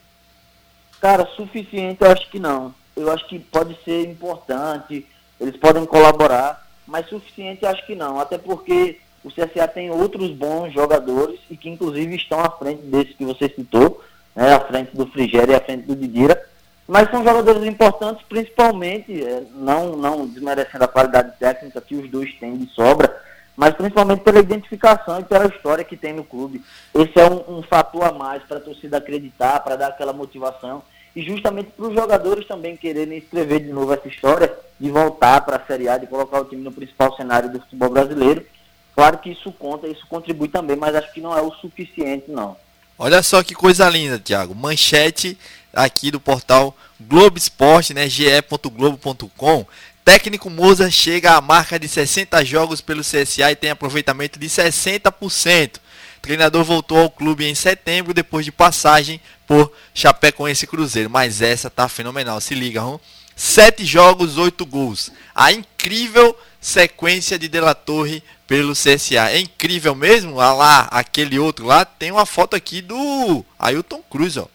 Cara, 1.06 1.28
suficiente 1.36 2.02
eu 2.02 2.10
acho 2.10 2.28
que 2.32 2.40
não. 2.40 2.74
Eu 2.98 3.12
acho 3.12 3.28
que 3.28 3.38
pode 3.38 3.78
ser 3.86 4.10
importante, 4.10 5.06
eles 5.40 5.56
podem 5.56 5.86
colaborar, 5.86 6.68
mas 6.88 7.08
suficiente 7.08 7.62
eu 7.62 7.70
acho 7.70 7.86
que 7.86 7.94
não. 7.94 8.20
Até 8.20 8.40
porque 8.40 9.00
o 9.24 9.30
CSA 9.30 9.68
tem 9.68 9.92
outros 9.92 10.32
bons 10.32 10.74
jogadores 10.74 11.40
e 11.48 11.56
que 11.56 11.70
inclusive 11.70 12.16
estão 12.16 12.40
à 12.40 12.50
frente 12.50 12.82
desse 12.88 13.14
que 13.14 13.24
você 13.24 13.48
citou, 13.48 14.04
né, 14.36 14.56
à 14.56 14.60
frente 14.62 14.98
do 14.98 15.06
Frigério 15.06 15.52
e 15.52 15.56
à 15.56 15.60
frente 15.60 15.84
do 15.84 15.96
Didira. 15.96 16.44
Mas 16.88 17.12
são 17.12 17.24
jogadores 17.24 17.64
importantes, 17.68 18.26
principalmente, 18.28 19.24
é, 19.24 19.44
não, 19.54 19.96
não 19.96 20.26
desmerecendo 20.26 20.86
a 20.86 20.88
qualidade 20.88 21.38
técnica 21.38 21.82
que 21.82 21.94
os 21.94 22.10
dois 22.10 22.34
têm 22.40 22.58
de 22.58 22.68
sobra, 22.72 23.16
mas 23.56 23.76
principalmente 23.76 24.24
pela 24.24 24.40
identificação 24.40 25.20
e 25.20 25.24
pela 25.24 25.46
história 25.46 25.84
que 25.84 25.96
tem 25.96 26.14
no 26.14 26.24
clube. 26.24 26.64
Esse 26.96 27.20
é 27.20 27.30
um, 27.30 27.60
um 27.60 27.62
fator 27.62 28.06
a 28.06 28.12
mais 28.12 28.42
para 28.42 28.58
a 28.58 28.62
torcida 28.62 28.98
acreditar, 28.98 29.60
para 29.60 29.76
dar 29.76 29.90
aquela 29.90 30.12
motivação 30.12 30.82
e 31.16 31.22
justamente 31.24 31.72
para 31.72 31.88
os 31.88 31.94
jogadores 31.94 32.46
também 32.46 32.76
quererem 32.76 33.18
escrever 33.18 33.62
de 33.62 33.72
novo 33.72 33.94
essa 33.94 34.08
história 34.08 34.54
de 34.80 34.92
voltar 34.92 35.42
para 35.42 35.56
a 35.56 35.66
Série 35.66 35.88
A, 35.88 35.98
de 35.98 36.08
colocar 36.08 36.42
o 36.42 36.46
time 36.46 36.62
no 36.62 36.72
principal 36.72 37.16
cenário 37.16 37.50
do 37.50 37.60
futebol 37.62 37.90
brasileiro. 37.90 38.46
Claro 38.94 39.18
que 39.20 39.32
isso 39.32 39.52
conta, 39.54 39.88
isso 39.88 40.06
contribui 40.08 40.50
também, 40.50 40.76
mas 40.76 40.94
acho 40.94 41.14
que 41.14 41.22
não 41.22 41.38
é 41.38 41.42
o 41.42 41.52
suficiente, 41.54 42.30
não. 42.30 42.58
Olha 43.00 43.24
só 43.24 43.42
que 43.44 43.54
coisa 43.54 43.90
linda, 43.90 44.20
Thiago. 44.20 44.54
Manchete 44.54 45.38
aqui 45.74 46.12
do 46.12 46.20
portal 46.20 46.76
Globo 47.00 47.38
Esporte, 47.38 47.94
né, 47.94 48.08
ge.globo.com. 48.10 49.66
Técnico 50.04 50.50
Moza 50.50 50.90
chega 50.92 51.34
à 51.34 51.42
marca 51.42 51.80
de 51.80 51.88
60 51.88 52.44
jogos 52.46 52.80
pelo 52.80 53.02
CSA 53.02 53.52
e 53.52 53.56
tem 53.56 53.72
aproveitamento 53.72 54.38
de 54.38 54.48
60% 54.48 55.80
treinador 56.26 56.64
voltou 56.64 56.98
ao 56.98 57.10
clube 57.10 57.46
em 57.46 57.54
setembro 57.54 58.12
depois 58.12 58.44
de 58.44 58.52
passagem 58.52 59.22
por 59.46 59.72
Chapecoense 59.94 60.66
Cruzeiro. 60.66 61.08
Mas 61.08 61.40
essa 61.40 61.70
tá 61.70 61.88
fenomenal. 61.88 62.42
Se 62.42 62.56
liga, 62.56 62.84
hum? 62.84 63.00
Sete 63.36 63.86
jogos, 63.86 64.40
oito 64.40 64.66
gols. 64.66 65.12
A 65.36 65.52
incrível 65.52 66.36
sequência 66.60 67.38
de 67.38 67.48
De 67.48 67.60
La 67.60 67.76
Torre 67.76 68.24
pelo 68.48 68.74
CSA. 68.74 69.30
É 69.30 69.40
incrível 69.40 69.94
mesmo? 69.94 70.42
Ah 70.42 70.52
lá, 70.52 70.88
aquele 70.90 71.38
outro 71.38 71.66
lá. 71.66 71.86
Tem 71.86 72.12
uma 72.12 72.26
foto 72.26 72.56
aqui 72.56 72.82
do 72.82 73.46
Ailton 73.60 74.02
Cruz, 74.10 74.36
ó. 74.36 74.48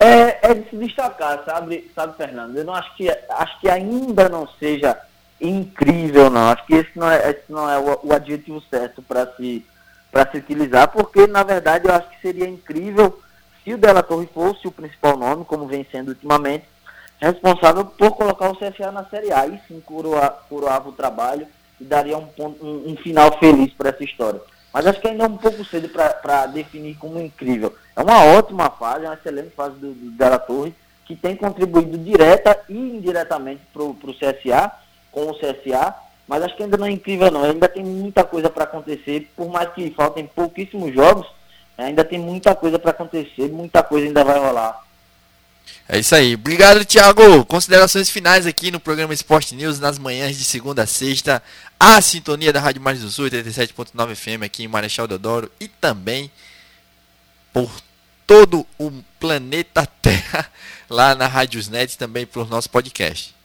É, 0.00 0.50
é 0.50 0.54
de 0.54 0.70
se 0.70 0.76
destacar, 0.76 1.44
sabe, 1.44 1.90
sabe, 1.94 2.16
Fernando? 2.16 2.56
Eu 2.56 2.64
não 2.64 2.72
acho 2.72 2.94
que 2.96 3.10
acho 3.10 3.60
que 3.60 3.68
ainda 3.68 4.28
não 4.28 4.48
seja 4.58 4.96
incrível, 5.40 6.30
não. 6.30 6.48
Acho 6.48 6.66
que 6.66 6.74
esse 6.74 6.90
não 6.96 7.10
é, 7.10 7.30
esse 7.30 7.44
não 7.48 7.70
é 7.70 7.78
o, 7.78 8.00
o 8.04 8.12
adjetivo 8.12 8.62
certo 8.70 9.02
para 9.02 9.26
se, 9.36 9.64
se 10.32 10.38
utilizar, 10.38 10.88
porque 10.88 11.26
na 11.26 11.42
verdade 11.42 11.86
eu 11.86 11.94
acho 11.94 12.08
que 12.10 12.20
seria 12.20 12.48
incrível 12.48 13.20
se 13.64 13.74
o 13.74 13.78
Della 13.78 14.02
Torre 14.02 14.28
fosse 14.32 14.66
o 14.66 14.72
principal 14.72 15.16
nome, 15.16 15.44
como 15.44 15.66
vem 15.66 15.86
sendo 15.90 16.08
ultimamente, 16.08 16.64
responsável 17.20 17.84
por 17.84 18.12
colocar 18.12 18.50
o 18.50 18.56
CSA 18.56 18.90
na 18.90 19.04
Série 19.04 19.32
A. 19.32 19.46
E 19.46 19.60
sim 19.68 19.80
coroa, 19.80 20.30
coroava 20.48 20.88
o 20.88 20.92
trabalho 20.92 21.46
e 21.80 21.84
daria 21.84 22.16
um, 22.16 22.26
ponto, 22.26 22.64
um, 22.64 22.92
um 22.92 22.96
final 22.96 23.38
feliz 23.38 23.72
para 23.74 23.90
essa 23.90 24.04
história. 24.04 24.40
Mas 24.72 24.86
acho 24.86 25.00
que 25.00 25.08
ainda 25.08 25.24
é 25.24 25.28
um 25.28 25.36
pouco 25.36 25.64
cedo 25.64 25.88
para 25.88 26.46
definir 26.46 26.96
como 26.96 27.20
incrível. 27.20 27.74
É 27.96 28.02
uma 28.02 28.24
ótima 28.24 28.70
fase, 28.70 29.04
é 29.04 29.08
uma 29.08 29.14
excelente 29.14 29.50
fase 29.50 29.76
do, 29.76 29.92
do 29.92 30.38
Torre, 30.46 30.74
que 31.04 31.16
tem 31.16 31.34
contribuído 31.36 31.96
direta 31.98 32.58
e 32.68 32.76
indiretamente 32.76 33.62
para 33.72 33.82
o 33.82 33.96
CSA 34.14 34.72
com 35.18 35.30
o 35.30 35.34
CSA, 35.34 35.94
mas 36.26 36.42
acho 36.42 36.56
que 36.56 36.62
ainda 36.62 36.76
não 36.76 36.86
é 36.86 36.90
incrível 36.90 37.30
não, 37.30 37.42
ainda 37.42 37.68
tem 37.68 37.84
muita 37.84 38.22
coisa 38.22 38.48
para 38.48 38.64
acontecer, 38.64 39.30
por 39.36 39.48
mais 39.48 39.72
que 39.72 39.90
faltem 39.90 40.26
pouquíssimos 40.26 40.94
jogos, 40.94 41.26
ainda 41.76 42.04
tem 42.04 42.18
muita 42.18 42.54
coisa 42.54 42.78
para 42.78 42.92
acontecer, 42.92 43.48
muita 43.48 43.82
coisa 43.82 44.06
ainda 44.06 44.22
vai 44.22 44.38
rolar. 44.38 44.84
É 45.86 45.98
isso 45.98 46.14
aí. 46.14 46.34
Obrigado, 46.34 46.84
Thiago. 46.84 47.44
Considerações 47.44 48.08
finais 48.08 48.46
aqui 48.46 48.70
no 48.70 48.80
programa 48.80 49.12
Esporte 49.12 49.54
News 49.54 49.78
nas 49.78 49.98
manhãs 49.98 50.36
de 50.36 50.44
segunda 50.44 50.82
a 50.82 50.86
sexta. 50.86 51.42
A 51.78 52.00
sintonia 52.00 52.52
da 52.52 52.60
Rádio 52.60 52.80
Mares 52.80 53.02
do 53.02 53.10
Sul, 53.10 53.26
87.9 53.26 54.14
FM 54.14 54.42
aqui 54.44 54.64
em 54.64 54.68
Marechal 54.68 55.06
Deodoro 55.06 55.50
e 55.60 55.68
também 55.68 56.30
por 57.52 57.70
todo 58.26 58.66
o 58.78 58.92
planeta 59.18 59.86
Terra 60.00 60.46
lá 60.88 61.14
na 61.14 61.26
Rádios 61.26 61.68
Net 61.68 61.96
também 61.96 62.26
por 62.26 62.48
nosso 62.48 62.68
podcast. 62.68 63.37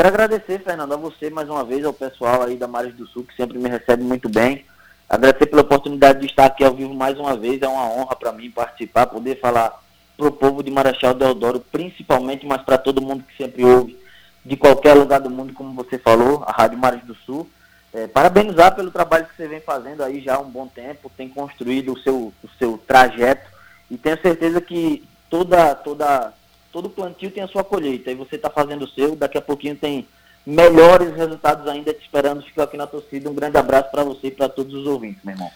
Quero 0.00 0.08
agradecer, 0.08 0.62
Fernando, 0.62 0.94
a 0.94 0.96
você 0.96 1.28
mais 1.28 1.46
uma 1.46 1.62
vez, 1.62 1.84
ao 1.84 1.92
pessoal 1.92 2.40
aí 2.44 2.56
da 2.56 2.66
Mares 2.66 2.94
do 2.94 3.06
Sul, 3.06 3.22
que 3.22 3.36
sempre 3.36 3.58
me 3.58 3.68
recebe 3.68 4.02
muito 4.02 4.30
bem. 4.30 4.64
Agradecer 5.06 5.44
pela 5.44 5.60
oportunidade 5.60 6.20
de 6.20 6.24
estar 6.24 6.46
aqui 6.46 6.64
ao 6.64 6.72
vivo 6.72 6.94
mais 6.94 7.18
uma 7.18 7.36
vez. 7.36 7.60
É 7.60 7.68
uma 7.68 7.84
honra 7.84 8.16
para 8.16 8.32
mim 8.32 8.50
participar, 8.50 9.08
poder 9.08 9.38
falar 9.40 9.78
para 10.16 10.26
o 10.26 10.32
povo 10.32 10.62
de 10.62 10.70
Marechal 10.70 11.12
Deodoro, 11.12 11.60
principalmente, 11.60 12.46
mas 12.46 12.62
para 12.62 12.78
todo 12.78 13.02
mundo 13.02 13.24
que 13.24 13.36
sempre 13.36 13.62
ouve, 13.62 13.94
de 14.42 14.56
qualquer 14.56 14.94
lugar 14.94 15.20
do 15.20 15.28
mundo, 15.28 15.52
como 15.52 15.74
você 15.74 15.98
falou, 15.98 16.44
a 16.46 16.50
Rádio 16.50 16.78
Mares 16.78 17.04
do 17.04 17.14
Sul. 17.14 17.46
É, 17.92 18.06
parabenizar 18.06 18.74
pelo 18.74 18.90
trabalho 18.90 19.26
que 19.26 19.36
você 19.36 19.48
vem 19.48 19.60
fazendo 19.60 20.02
aí 20.02 20.22
já 20.22 20.36
há 20.36 20.40
um 20.40 20.48
bom 20.48 20.66
tempo, 20.66 21.12
tem 21.14 21.28
construído 21.28 21.92
o 21.92 21.98
seu, 21.98 22.32
o 22.42 22.48
seu 22.58 22.78
trajeto 22.86 23.50
e 23.90 23.98
tenho 23.98 24.18
certeza 24.22 24.62
que 24.62 25.06
toda, 25.28 25.74
toda 25.74 26.32
todo 26.72 26.90
plantio 26.90 27.30
tem 27.30 27.42
a 27.42 27.48
sua 27.48 27.64
colheita, 27.64 28.10
e 28.10 28.14
você 28.14 28.36
está 28.36 28.50
fazendo 28.50 28.84
o 28.84 28.88
seu, 28.88 29.16
daqui 29.16 29.38
a 29.38 29.42
pouquinho 29.42 29.76
tem 29.76 30.06
melhores 30.46 31.14
resultados 31.14 31.66
ainda 31.68 31.92
te 31.92 32.02
esperando, 32.02 32.42
fico 32.42 32.62
aqui 32.62 32.76
na 32.76 32.86
torcida, 32.86 33.30
um 33.30 33.34
grande 33.34 33.56
abraço 33.56 33.90
para 33.90 34.04
você 34.04 34.28
e 34.28 34.30
para 34.30 34.48
todos 34.48 34.74
os 34.74 34.86
ouvintes, 34.86 35.22
meu 35.22 35.34
irmão. 35.34 35.50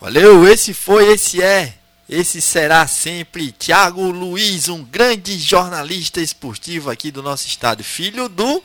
Valeu, 0.00 0.46
esse 0.48 0.74
foi, 0.74 1.12
esse 1.12 1.42
é, 1.42 1.74
esse 2.08 2.40
será 2.40 2.86
sempre 2.86 3.52
Thiago 3.52 4.10
Luiz, 4.10 4.68
um 4.68 4.84
grande 4.84 5.38
jornalista 5.38 6.20
esportivo 6.20 6.90
aqui 6.90 7.10
do 7.10 7.22
nosso 7.22 7.46
estado, 7.46 7.84
filho 7.84 8.28
do 8.28 8.62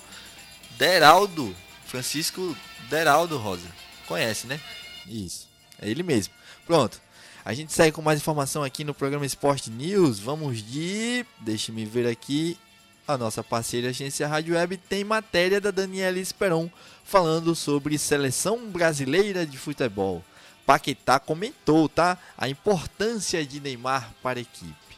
Deraldo, 0.78 1.56
Francisco 1.86 2.56
Deraldo 2.90 3.38
Rosa, 3.38 3.68
conhece, 4.08 4.48
né? 4.48 4.60
Isso, 5.06 5.48
é 5.82 5.90
ele 5.90 6.04
mesmo. 6.04 6.34
Pronto. 6.66 7.00
A 7.48 7.54
gente 7.54 7.72
segue 7.72 7.94
com 7.94 8.02
mais 8.02 8.20
informação 8.20 8.62
aqui 8.62 8.84
no 8.84 8.94
programa 8.94 9.26
Esporte 9.26 9.72
News. 9.72 10.20
Vamos 10.20 10.62
de. 10.62 11.26
Deixe-me 11.40 11.86
ver 11.86 12.06
aqui. 12.06 12.60
A 13.08 13.18
nossa 13.18 13.42
parceira 13.42 13.88
Agência 13.88 14.28
Rádio 14.28 14.54
Web 14.54 14.76
tem 14.76 15.06
matéria 15.06 15.62
da 15.62 15.72
Daniela 15.72 16.20
Esperon 16.20 16.70
falando 17.06 17.56
sobre 17.56 17.98
seleção 17.98 18.70
brasileira 18.70 19.46
de 19.46 19.58
futebol. 19.58 20.22
Paquetá 20.66 21.22
comentou, 21.22 21.88
tá? 21.88 22.18
A 22.38 22.50
importância 22.50 23.46
de 23.46 23.62
Neymar 23.62 24.14
para 24.22 24.40
a 24.40 24.42
equipe. 24.42 24.98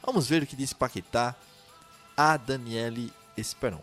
Vamos 0.00 0.28
ver 0.28 0.44
o 0.44 0.46
que 0.46 0.54
disse 0.54 0.76
Paquetá 0.76 1.34
a 2.16 2.36
Daniele 2.36 3.12
Esperon. 3.36 3.82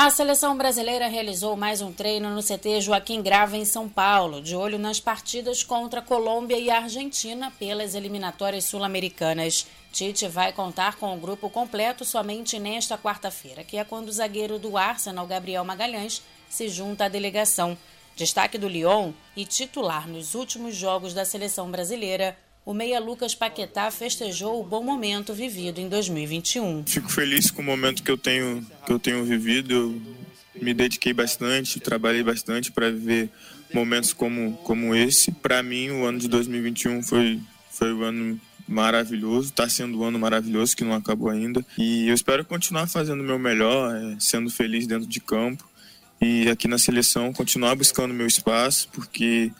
A 0.00 0.10
seleção 0.10 0.56
brasileira 0.56 1.08
realizou 1.08 1.56
mais 1.56 1.82
um 1.82 1.92
treino 1.92 2.30
no 2.30 2.40
CT 2.40 2.82
Joaquim 2.82 3.20
Grava 3.20 3.56
em 3.56 3.64
São 3.64 3.88
Paulo, 3.88 4.40
de 4.40 4.54
olho 4.54 4.78
nas 4.78 5.00
partidas 5.00 5.64
contra 5.64 6.00
Colômbia 6.00 6.56
e 6.56 6.70
Argentina 6.70 7.52
pelas 7.58 7.96
eliminatórias 7.96 8.62
sul-americanas. 8.66 9.66
Tite 9.90 10.28
vai 10.28 10.52
contar 10.52 10.94
com 10.98 11.12
o 11.12 11.18
grupo 11.18 11.50
completo 11.50 12.04
somente 12.04 12.60
nesta 12.60 12.96
quarta-feira, 12.96 13.64
que 13.64 13.76
é 13.76 13.82
quando 13.82 14.06
o 14.06 14.12
zagueiro 14.12 14.56
do 14.56 14.76
Arsenal, 14.76 15.26
Gabriel 15.26 15.64
Magalhães, 15.64 16.22
se 16.48 16.68
junta 16.68 17.06
à 17.06 17.08
delegação. 17.08 17.76
Destaque 18.14 18.56
do 18.56 18.68
Lyon 18.68 19.12
e 19.36 19.44
titular 19.44 20.08
nos 20.08 20.36
últimos 20.36 20.76
jogos 20.76 21.12
da 21.12 21.24
seleção 21.24 21.72
brasileira, 21.72 22.38
o 22.68 22.74
meia 22.74 23.00
Lucas 23.00 23.34
Paquetá 23.34 23.90
festejou 23.90 24.60
o 24.60 24.62
bom 24.62 24.84
momento 24.84 25.32
vivido 25.32 25.80
em 25.80 25.88
2021. 25.88 26.84
Fico 26.86 27.10
feliz 27.10 27.50
com 27.50 27.62
o 27.62 27.64
momento 27.64 28.02
que 28.02 28.10
eu 28.10 28.18
tenho, 28.18 28.62
que 28.84 28.92
eu 28.92 28.98
tenho 28.98 29.24
vivido. 29.24 29.72
Eu 29.72 30.02
me 30.60 30.74
dediquei 30.74 31.14
bastante, 31.14 31.80
trabalhei 31.80 32.22
bastante 32.22 32.70
para 32.70 32.90
viver 32.90 33.30
momentos 33.72 34.12
como, 34.12 34.52
como 34.64 34.94
esse. 34.94 35.32
Para 35.32 35.62
mim, 35.62 35.88
o 35.88 36.04
ano 36.04 36.18
de 36.18 36.28
2021 36.28 37.02
foi, 37.02 37.40
foi 37.70 37.90
um 37.90 38.02
ano 38.02 38.40
maravilhoso, 38.68 39.48
está 39.48 39.66
sendo 39.66 40.00
um 40.00 40.04
ano 40.04 40.18
maravilhoso 40.18 40.76
que 40.76 40.84
não 40.84 40.92
acabou 40.92 41.30
ainda. 41.30 41.64
E 41.78 42.06
eu 42.06 42.14
espero 42.14 42.44
continuar 42.44 42.86
fazendo 42.86 43.22
o 43.22 43.24
meu 43.24 43.38
melhor, 43.38 43.96
é, 43.96 44.16
sendo 44.20 44.50
feliz 44.50 44.86
dentro 44.86 45.08
de 45.08 45.20
campo 45.20 45.66
e 46.20 46.50
aqui 46.50 46.68
na 46.68 46.76
seleção 46.76 47.32
continuar 47.32 47.74
buscando 47.76 48.12
meu 48.12 48.26
espaço, 48.26 48.90
porque 48.92 49.52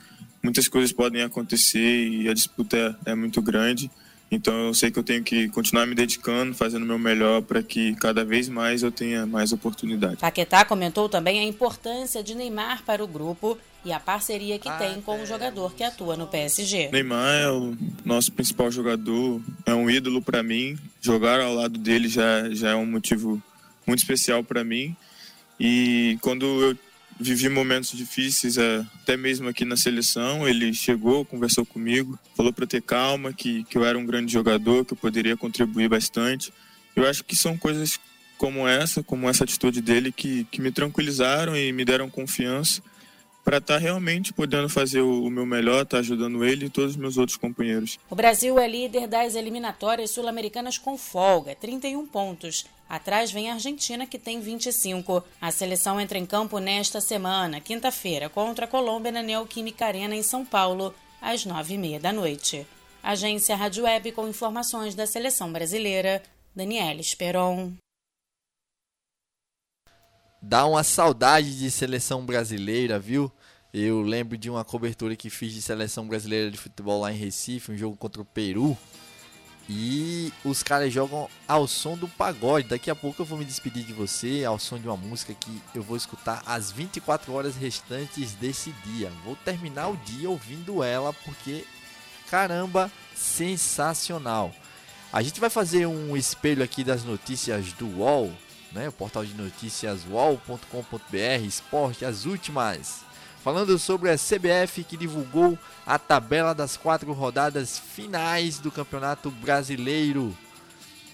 muitas 0.48 0.66
coisas 0.66 0.90
podem 0.92 1.22
acontecer 1.22 2.08
e 2.08 2.26
a 2.26 2.32
disputa 2.32 2.98
é, 3.04 3.11
é 3.11 3.14
muito 3.14 3.42
grande. 3.42 3.90
Então 4.30 4.66
eu 4.66 4.74
sei 4.74 4.90
que 4.90 4.98
eu 4.98 5.02
tenho 5.02 5.22
que 5.22 5.48
continuar 5.48 5.87
me 5.87 5.94
dedicando, 5.94 6.54
fazendo 6.54 6.82
o 6.82 6.87
meu 6.87 6.98
melhor 6.98 7.42
para 7.42 7.62
que 7.62 7.94
cada 7.96 8.24
vez 8.24 8.48
mais 8.48 8.82
eu 8.82 8.90
tenha 8.90 9.26
mais 9.26 9.52
oportunidade. 9.52 10.16
Paquetá 10.16 10.64
comentou 10.64 11.08
também 11.08 11.38
a 11.38 11.44
importância 11.44 12.22
de 12.22 12.34
Neymar 12.34 12.82
para 12.84 13.04
o 13.04 13.06
grupo 13.06 13.58
e 13.84 13.92
a 13.92 14.00
parceria 14.00 14.58
que 14.58 14.68
ah, 14.68 14.76
tem 14.76 15.00
com 15.00 15.22
o 15.22 15.26
jogador 15.26 15.74
que 15.74 15.82
atua 15.82 16.16
no 16.16 16.26
PSG. 16.26 16.90
Neymar 16.92 17.34
é 17.37 17.50
o 17.50 17.76
nosso 18.04 18.32
principal 18.32 18.70
jogador, 18.70 19.40
é 19.64 19.74
um 19.74 19.88
ídolo 19.88 20.20
para 20.20 20.42
mim. 20.42 20.78
Jogar 21.00 21.40
ao 21.40 21.54
lado 21.54 21.78
dele 21.78 22.08
já, 22.08 22.50
já 22.50 22.70
é 22.70 22.74
um 22.74 22.87
motivo 22.87 23.42
muito 23.87 24.00
especial 24.00 24.42
para 24.42 24.64
mim. 24.64 24.94
E 25.58 26.18
quando 26.20 26.44
eu 26.62 26.76
vivi 27.18 27.48
momentos 27.48 27.96
difíceis, 27.96 28.57
é, 28.57 28.85
até 29.02 29.16
mesmo 29.16 29.48
aqui 29.48 29.64
na 29.64 29.76
seleção, 29.76 30.46
ele 30.46 30.72
chegou, 30.72 31.24
conversou 31.24 31.66
comigo, 31.66 32.18
falou 32.37 32.52
para 32.52 32.66
ter 32.66 32.83
calma, 32.83 33.33
que, 33.33 33.64
que 33.64 33.76
eu 33.76 33.85
era 33.85 33.98
um 33.98 34.07
grande 34.07 34.33
jogador, 34.33 34.85
que 34.85 34.92
eu 34.92 34.96
poderia 34.96 35.37
contribuir 35.37 35.88
bastante. 35.88 36.52
Eu 36.94 37.07
acho 37.07 37.24
que 37.24 37.35
são 37.35 37.57
coisas 37.57 37.98
como 38.37 38.68
essa, 38.68 39.02
como 39.02 39.28
essa 39.28 39.44
atitude 39.44 39.81
dele, 39.81 40.12
que, 40.12 40.44
que 40.44 40.61
me 40.61 40.70
tranquilizaram 40.70 41.57
e 41.57 41.72
me 41.72 41.85
deram 41.85 42.09
confiança 42.09 42.81
para 43.44 43.57
estar 43.57 43.74
tá 43.74 43.81
realmente 43.81 44.33
podendo 44.33 44.68
fazer 44.68 45.00
o, 45.00 45.31
meu 45.31 45.46
melhor, 45.46 45.83
estar 45.83 45.96
tá 45.96 46.00
ajudando 46.00 46.44
ele 46.44 46.66
e 46.66 46.70
todos 46.70 46.90
os 46.90 46.96
meus 46.96 47.16
outros 47.16 47.37
companheiros. 47.37 47.98
O 48.11 48.14
Brasil 48.14 48.59
é 48.59 48.68
líder 48.68 49.09
das 49.09 49.35
eliminatórias 49.35 50.11
sul-americanas 50.11 50.76
com 50.76 50.98
folga, 50.98 51.54
31 51.57 52.07
pontos. 52.07 52.66
Atrás 52.88 53.31
vem 53.31 53.51
a 53.51 53.55
Argentina, 53.55 54.07
que 54.07 54.18
tem 54.18 54.40
25. 54.40 55.22
A 55.40 55.51
seleção 55.51 56.01
entra 56.01 56.16
em 56.16 56.24
campo 56.24 56.59
nesta 56.59 57.01
semana, 57.01 57.61
quinta-feira, 57.61 58.31
contra 58.31 58.64
a 58.64 58.68
Colômbia 58.68 59.12
na 59.12 59.22
Neoquímica 59.22 59.85
Arena, 59.85 60.16
em 60.16 60.22
São 60.22 60.44
Paulo, 60.44 60.94
às 61.20 61.44
nove 61.44 61.74
e 61.74 61.79
meia 61.79 62.01
da 62.01 62.12
noite. 62.12 62.66
Agência 63.03 63.55
Rádio 63.55 63.85
Web 63.85 64.12
com 64.12 64.27
informações 64.27 64.94
da 64.94 65.07
seleção 65.07 65.53
brasileira, 65.53 66.22
Daniela 66.55 67.01
Esperon. 67.01 67.72
Dá 70.40 70.64
uma 70.66 70.83
saudade 70.83 71.59
de 71.59 71.70
seleção 71.70 72.24
brasileira, 72.24 72.98
viu? 72.98 73.31
Eu 73.72 74.01
lembro 74.01 74.38
de 74.38 74.48
uma 74.48 74.64
cobertura 74.64 75.14
que 75.14 75.29
fiz 75.29 75.53
de 75.53 75.61
seleção 75.61 76.09
brasileira 76.09 76.51
de 76.51 76.57
futebol 76.57 77.03
lá 77.03 77.12
em 77.12 77.16
Recife, 77.16 77.72
um 77.72 77.77
jogo 77.77 77.96
contra 77.96 78.22
o 78.22 78.24
Peru. 78.24 78.79
E 79.68 80.33
os 80.44 80.62
caras 80.62 80.92
jogam 80.92 81.28
ao 81.46 81.68
som 81.68 81.96
do 81.96 82.09
pagode. 82.09 82.68
Daqui 82.68 82.90
a 82.90 82.94
pouco 82.94 83.20
eu 83.20 83.26
vou 83.26 83.38
me 83.38 83.44
despedir 83.44 83.85
de 83.85 83.92
você 83.92 84.44
ao 84.44 84.59
som 84.59 84.78
de 84.78 84.88
uma 84.88 84.96
música 84.96 85.35
que 85.35 85.61
eu 85.74 85.83
vou 85.83 85.96
escutar 85.96 86.42
as 86.46 86.72
24 86.72 87.33
horas 87.33 87.54
restantes 87.54 88.33
desse 88.33 88.72
dia. 88.85 89.12
Vou 89.24 89.37
terminar 89.37 89.88
o 89.88 89.96
dia 89.98 90.31
ouvindo 90.31 90.83
ela 90.83 91.12
porque 91.12 91.66
caramba, 92.31 92.90
sensacional. 93.14 94.52
A 95.12 95.22
gente 95.22 95.40
vai 95.40 95.50
fazer 95.50 95.87
um 95.87 96.16
espelho 96.16 96.62
aqui 96.62 96.85
das 96.85 97.02
notícias 97.02 97.72
do 97.72 97.87
UOL, 97.98 98.33
né? 98.72 98.88
O 98.88 98.92
portal 98.92 99.24
de 99.24 99.35
notícias 99.35 100.04
uol.com.br, 100.09 101.44
esporte, 101.46 102.04
as 102.04 102.26
últimas 102.26 103.08
falando 103.48 103.78
sobre 103.78 104.11
a 104.11 104.18
CBF 104.18 104.84
que 104.84 104.94
divulgou 104.94 105.58
a 105.87 105.98
tabela 105.98 106.54
das 106.54 106.76
quatro 106.76 107.11
rodadas 107.14 107.78
finais 107.78 108.58
do 108.58 108.70
Campeonato 108.70 109.30
Brasileiro. 109.30 110.37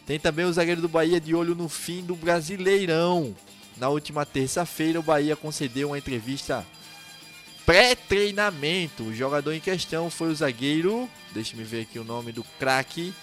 Tem 0.04 0.18
também 0.18 0.44
o 0.44 0.52
zagueiro 0.52 0.80
do 0.80 0.88
Bahia 0.88 1.20
de 1.20 1.32
olho 1.32 1.54
no 1.54 1.68
fim 1.68 2.02
do 2.02 2.16
Brasileirão. 2.16 3.36
Na 3.76 3.88
última 3.88 4.26
terça-feira, 4.26 4.98
o 4.98 5.02
Bahia 5.02 5.36
concedeu 5.36 5.90
uma 5.90 5.98
entrevista 5.98 6.66
pré-treinamento. 7.64 9.04
O 9.04 9.14
jogador 9.14 9.52
em 9.52 9.60
questão 9.60 10.10
foi 10.10 10.26
o 10.26 10.34
zagueiro, 10.34 11.08
deixa 11.32 11.56
me 11.56 11.62
ver 11.62 11.82
aqui 11.82 12.00
o 12.00 12.04
nome 12.04 12.32
do 12.32 12.42
craque, 12.58 13.14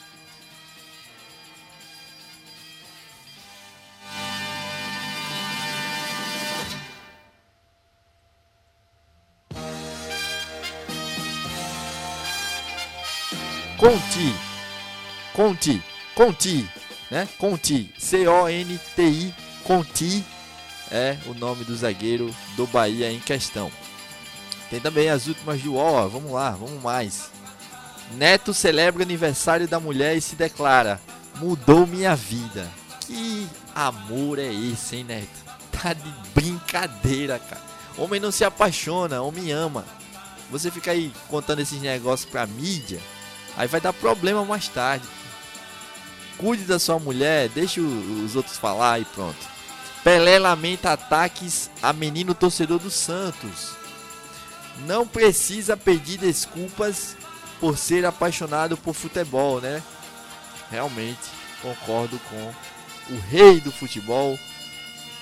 Conti. 15.61 15.83
Conti. 16.15 16.69
Né? 17.11 17.29
Conti. 17.37 17.93
C-O-N-T-I. 17.95 19.35
Conti 19.63 20.25
é 20.89 21.17
o 21.27 21.35
nome 21.35 21.63
do 21.63 21.75
zagueiro 21.75 22.33
do 22.57 22.65
Bahia 22.65 23.11
em 23.11 23.19
questão. 23.19 23.71
Tem 24.71 24.79
também 24.79 25.09
as 25.09 25.27
últimas 25.27 25.61
do 25.61 25.73
UOL. 25.73 26.09
Vamos 26.09 26.31
lá, 26.31 26.49
vamos 26.49 26.81
mais. 26.81 27.29
Neto 28.13 28.55
celebra 28.55 29.03
aniversário 29.03 29.67
da 29.67 29.79
mulher 29.79 30.17
e 30.17 30.21
se 30.21 30.35
declara: 30.35 30.99
Mudou 31.35 31.85
minha 31.85 32.15
vida. 32.15 32.67
Que 33.01 33.47
amor 33.75 34.39
é 34.39 34.51
esse, 34.51 34.95
hein, 34.95 35.03
Neto? 35.03 35.51
Tá 35.71 35.93
de 35.93 36.13
brincadeira, 36.35 37.39
cara. 37.39 37.61
Homem 37.97 38.19
não 38.19 38.31
se 38.31 38.43
apaixona, 38.43 39.21
homem 39.21 39.51
ama. 39.51 39.85
Você 40.51 40.69
fica 40.69 40.91
aí 40.91 41.11
contando 41.27 41.59
esses 41.59 41.81
negócios 41.81 42.29
pra 42.29 42.45
mídia 42.45 42.99
Aí 43.57 43.67
vai 43.67 43.81
dar 43.81 43.93
problema 43.93 44.43
mais 44.45 44.67
tarde. 44.67 45.05
Cuide 46.41 46.63
da 46.63 46.79
sua 46.79 46.97
mulher, 46.97 47.49
deixe 47.49 47.79
os 47.79 48.35
outros 48.35 48.57
falar 48.57 48.99
e 48.99 49.05
pronto. 49.05 49.37
Pelé 50.03 50.39
lamenta 50.39 50.91
ataques 50.91 51.69
a 51.83 51.93
menino 51.93 52.33
torcedor 52.33 52.79
do 52.79 52.89
Santos. 52.89 53.75
Não 54.87 55.05
precisa 55.05 55.77
pedir 55.77 56.17
desculpas 56.17 57.15
por 57.59 57.77
ser 57.77 58.07
apaixonado 58.07 58.75
por 58.75 58.95
futebol, 58.95 59.61
né? 59.61 59.83
Realmente 60.71 61.29
concordo 61.61 62.19
com 62.27 63.13
o 63.13 63.19
rei 63.29 63.59
do 63.59 63.71
futebol, 63.71 64.35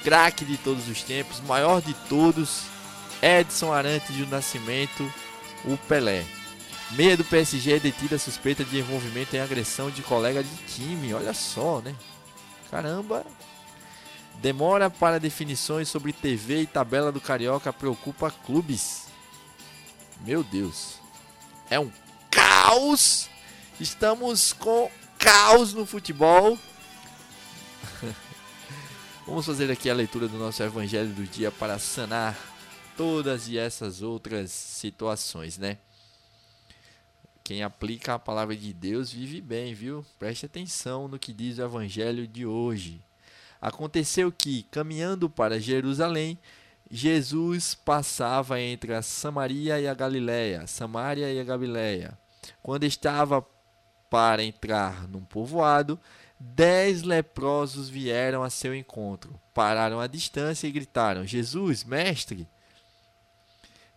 craque 0.01 0.45
de 0.45 0.55
todos 0.55 0.87
os 0.87 1.03
tempos, 1.03 1.41
maior 1.41 1.81
de 1.81 1.93
todos, 2.07 2.61
Edson 3.21 3.73
Arantes 3.73 4.15
do 4.15 4.27
Nascimento, 4.27 5.11
o 5.65 5.75
Pelé. 5.75 6.23
Meia 6.91 7.15
do 7.15 7.23
PSG 7.23 7.73
é 7.73 7.79
detida 7.79 8.17
suspeita 8.17 8.65
de 8.65 8.79
envolvimento 8.79 9.35
em 9.35 9.39
agressão 9.39 9.91
de 9.91 10.01
colega 10.01 10.43
de 10.43 10.55
time. 10.65 11.13
Olha 11.13 11.33
só, 11.35 11.81
né? 11.81 11.95
Caramba. 12.71 13.25
Demora 14.41 14.89
para 14.89 15.19
definições 15.19 15.87
sobre 15.87 16.11
TV 16.11 16.61
e 16.61 16.65
tabela 16.65 17.11
do 17.11 17.21
Carioca 17.21 17.71
preocupa 17.71 18.31
clubes. 18.31 19.07
Meu 20.21 20.43
Deus. 20.43 20.95
É 21.69 21.79
um 21.79 21.91
caos. 22.31 23.29
Estamos 23.79 24.51
com 24.51 24.89
caos 25.19 25.73
no 25.73 25.85
futebol. 25.85 26.57
Vamos 29.27 29.45
fazer 29.45 29.69
aqui 29.69 29.91
a 29.91 29.93
leitura 29.93 30.27
do 30.27 30.39
nosso 30.39 30.63
evangelho 30.63 31.09
do 31.09 31.23
dia 31.23 31.51
para 31.51 31.77
sanar 31.77 32.35
todas 32.97 33.47
e 33.47 33.59
essas 33.59 34.01
outras 34.01 34.49
situações, 34.51 35.57
né? 35.57 35.77
Quem 37.49 37.63
aplica 37.63 38.13
a 38.13 38.19
palavra 38.19 38.55
de 38.55 38.71
Deus 38.71 39.11
vive 39.11 39.41
bem, 39.41 39.73
viu? 39.73 40.05
Preste 40.19 40.45
atenção 40.45 41.07
no 41.07 41.17
que 41.17 41.33
diz 41.33 41.57
o 41.57 41.63
evangelho 41.63 42.27
de 42.27 42.45
hoje. 42.45 43.01
Aconteceu 43.59 44.31
que, 44.31 44.61
caminhando 44.69 45.27
para 45.27 45.59
Jerusalém, 45.59 46.37
Jesus 46.91 47.73
passava 47.73 48.61
entre 48.61 48.93
a 48.93 49.01
Samaria 49.01 49.79
e 49.79 49.87
a 49.87 49.95
Galiléia, 49.95 50.67
Samaria 50.67 51.33
e 51.33 51.39
a 51.39 51.43
Galiléia. 51.43 52.15
Quando 52.61 52.83
estava 52.83 53.43
para 54.11 54.43
entrar 54.43 55.07
num 55.07 55.25
povoado, 55.25 55.99
dez 56.39 57.01
leprosos 57.01 57.89
vieram 57.89 58.43
a 58.43 58.51
seu 58.51 58.75
encontro, 58.75 59.41
pararam 59.55 59.99
à 59.99 60.05
distância 60.05 60.67
e 60.67 60.71
gritaram: 60.71 61.25
Jesus, 61.25 61.83
mestre, 61.83 62.47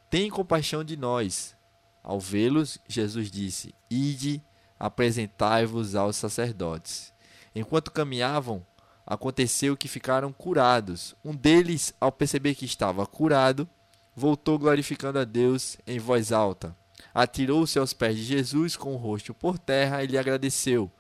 tem 0.09 0.31
compaixão 0.31 0.83
de 0.83 0.97
nós. 0.97 1.55
Ao 2.03 2.19
vê-los, 2.19 2.79
Jesus 2.89 3.31
disse: 3.31 3.75
Ide, 3.91 4.43
apresentai-vos 4.79 5.95
aos 5.95 6.17
sacerdotes. 6.17 7.13
Enquanto 7.55 7.93
caminhavam, 7.93 8.67
aconteceu 9.07 9.77
que 9.77 9.89
ficaram 9.89 10.33
curados. 10.33 11.15
Um 11.25 11.35
deles, 11.35 11.95
ao 12.01 12.11
perceber 12.11 12.55
que 12.55 12.65
estava 12.65 13.07
curado, 13.07 13.69
voltou 14.17 14.59
glorificando 14.59 15.19
a 15.19 15.25
Deus 15.25 15.77
em 15.87 15.99
voz 15.99 16.33
alta. 16.33 16.77
Atirou-se 17.15 17.79
aos 17.79 17.93
pés 17.93 18.17
de 18.17 18.25
Jesus 18.25 18.77
com 18.77 18.95
o 18.95 18.97
rosto 18.97 19.35
por 19.35 19.59
terra 19.59 20.03
e 20.03 20.07
lhe 20.07 20.19
agradeceu. 20.19 20.91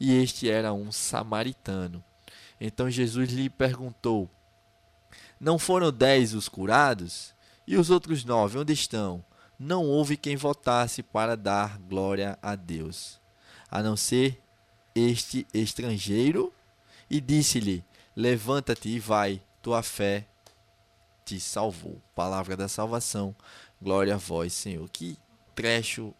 E 0.00 0.14
este 0.14 0.48
era 0.48 0.72
um 0.72 0.90
samaritano. 0.90 2.02
Então 2.60 2.90
Jesus 2.90 3.30
lhe 3.30 3.48
perguntou: 3.50 4.30
Não 5.38 5.58
foram 5.58 5.92
dez 5.92 6.34
os 6.34 6.48
curados? 6.48 7.34
E 7.66 7.76
os 7.76 7.90
outros 7.90 8.24
nove, 8.24 8.58
onde 8.58 8.72
estão? 8.72 9.22
Não 9.58 9.84
houve 9.84 10.16
quem 10.16 10.36
votasse 10.36 11.02
para 11.02 11.36
dar 11.36 11.78
glória 11.78 12.38
a 12.40 12.54
Deus, 12.54 13.20
a 13.70 13.82
não 13.82 13.96
ser 13.96 14.40
este 14.94 15.46
estrangeiro, 15.52 16.52
e 17.10 17.20
disse-lhe: 17.20 17.84
Levanta-te 18.14 18.88
e 18.88 19.00
vai, 19.00 19.42
tua 19.62 19.82
fé 19.82 20.26
te 21.24 21.40
salvou. 21.40 22.00
Palavra 22.14 22.56
da 22.56 22.68
salvação, 22.68 23.34
glória 23.82 24.14
a 24.14 24.18
vós, 24.18 24.52
Senhor. 24.52 24.88
Que 24.88 25.18
trecho 25.54 26.14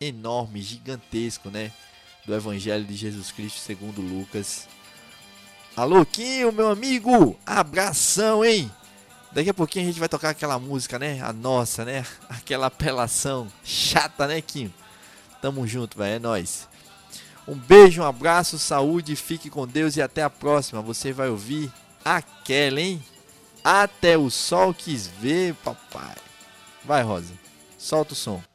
enorme, 0.00 0.60
gigantesco, 0.60 1.50
né? 1.50 1.72
Do 2.26 2.34
Evangelho 2.34 2.84
de 2.84 2.94
Jesus 2.94 3.30
Cristo 3.32 3.58
segundo 3.58 4.00
Lucas. 4.00 4.68
Alô, 5.76 6.04
Quinho, 6.04 6.52
meu 6.52 6.68
amigo! 6.68 7.38
Abração, 7.46 8.44
hein? 8.44 8.70
Daqui 9.32 9.48
a 9.48 9.54
pouquinho 9.54 9.84
a 9.84 9.88
gente 9.88 9.98
vai 9.98 10.08
tocar 10.08 10.30
aquela 10.30 10.58
música, 10.58 10.98
né? 10.98 11.20
A 11.22 11.32
nossa, 11.32 11.84
né? 11.84 12.04
Aquela 12.28 12.66
apelação 12.66 13.48
chata, 13.64 14.26
né, 14.26 14.40
Kim? 14.40 14.72
Tamo 15.40 15.66
junto, 15.66 15.96
velho. 15.96 16.16
É 16.16 16.18
nóis. 16.18 16.68
Um 17.48 17.56
beijo, 17.56 18.02
um 18.02 18.06
abraço, 18.06 18.58
saúde, 18.58 19.16
fique 19.16 19.50
com 19.50 19.66
Deus 19.66 19.96
e 19.96 20.02
até 20.02 20.22
a 20.22 20.30
próxima. 20.30 20.82
Você 20.82 21.12
vai 21.12 21.28
ouvir 21.28 21.72
aquela, 22.04 22.80
hein? 22.80 23.02
Até 23.64 24.18
o 24.18 24.30
sol 24.30 24.74
quis 24.74 25.06
ver, 25.06 25.54
papai. 25.54 26.14
Vai, 26.84 27.02
Rosa. 27.02 27.32
Solta 27.78 28.12
o 28.12 28.16
som. 28.16 28.51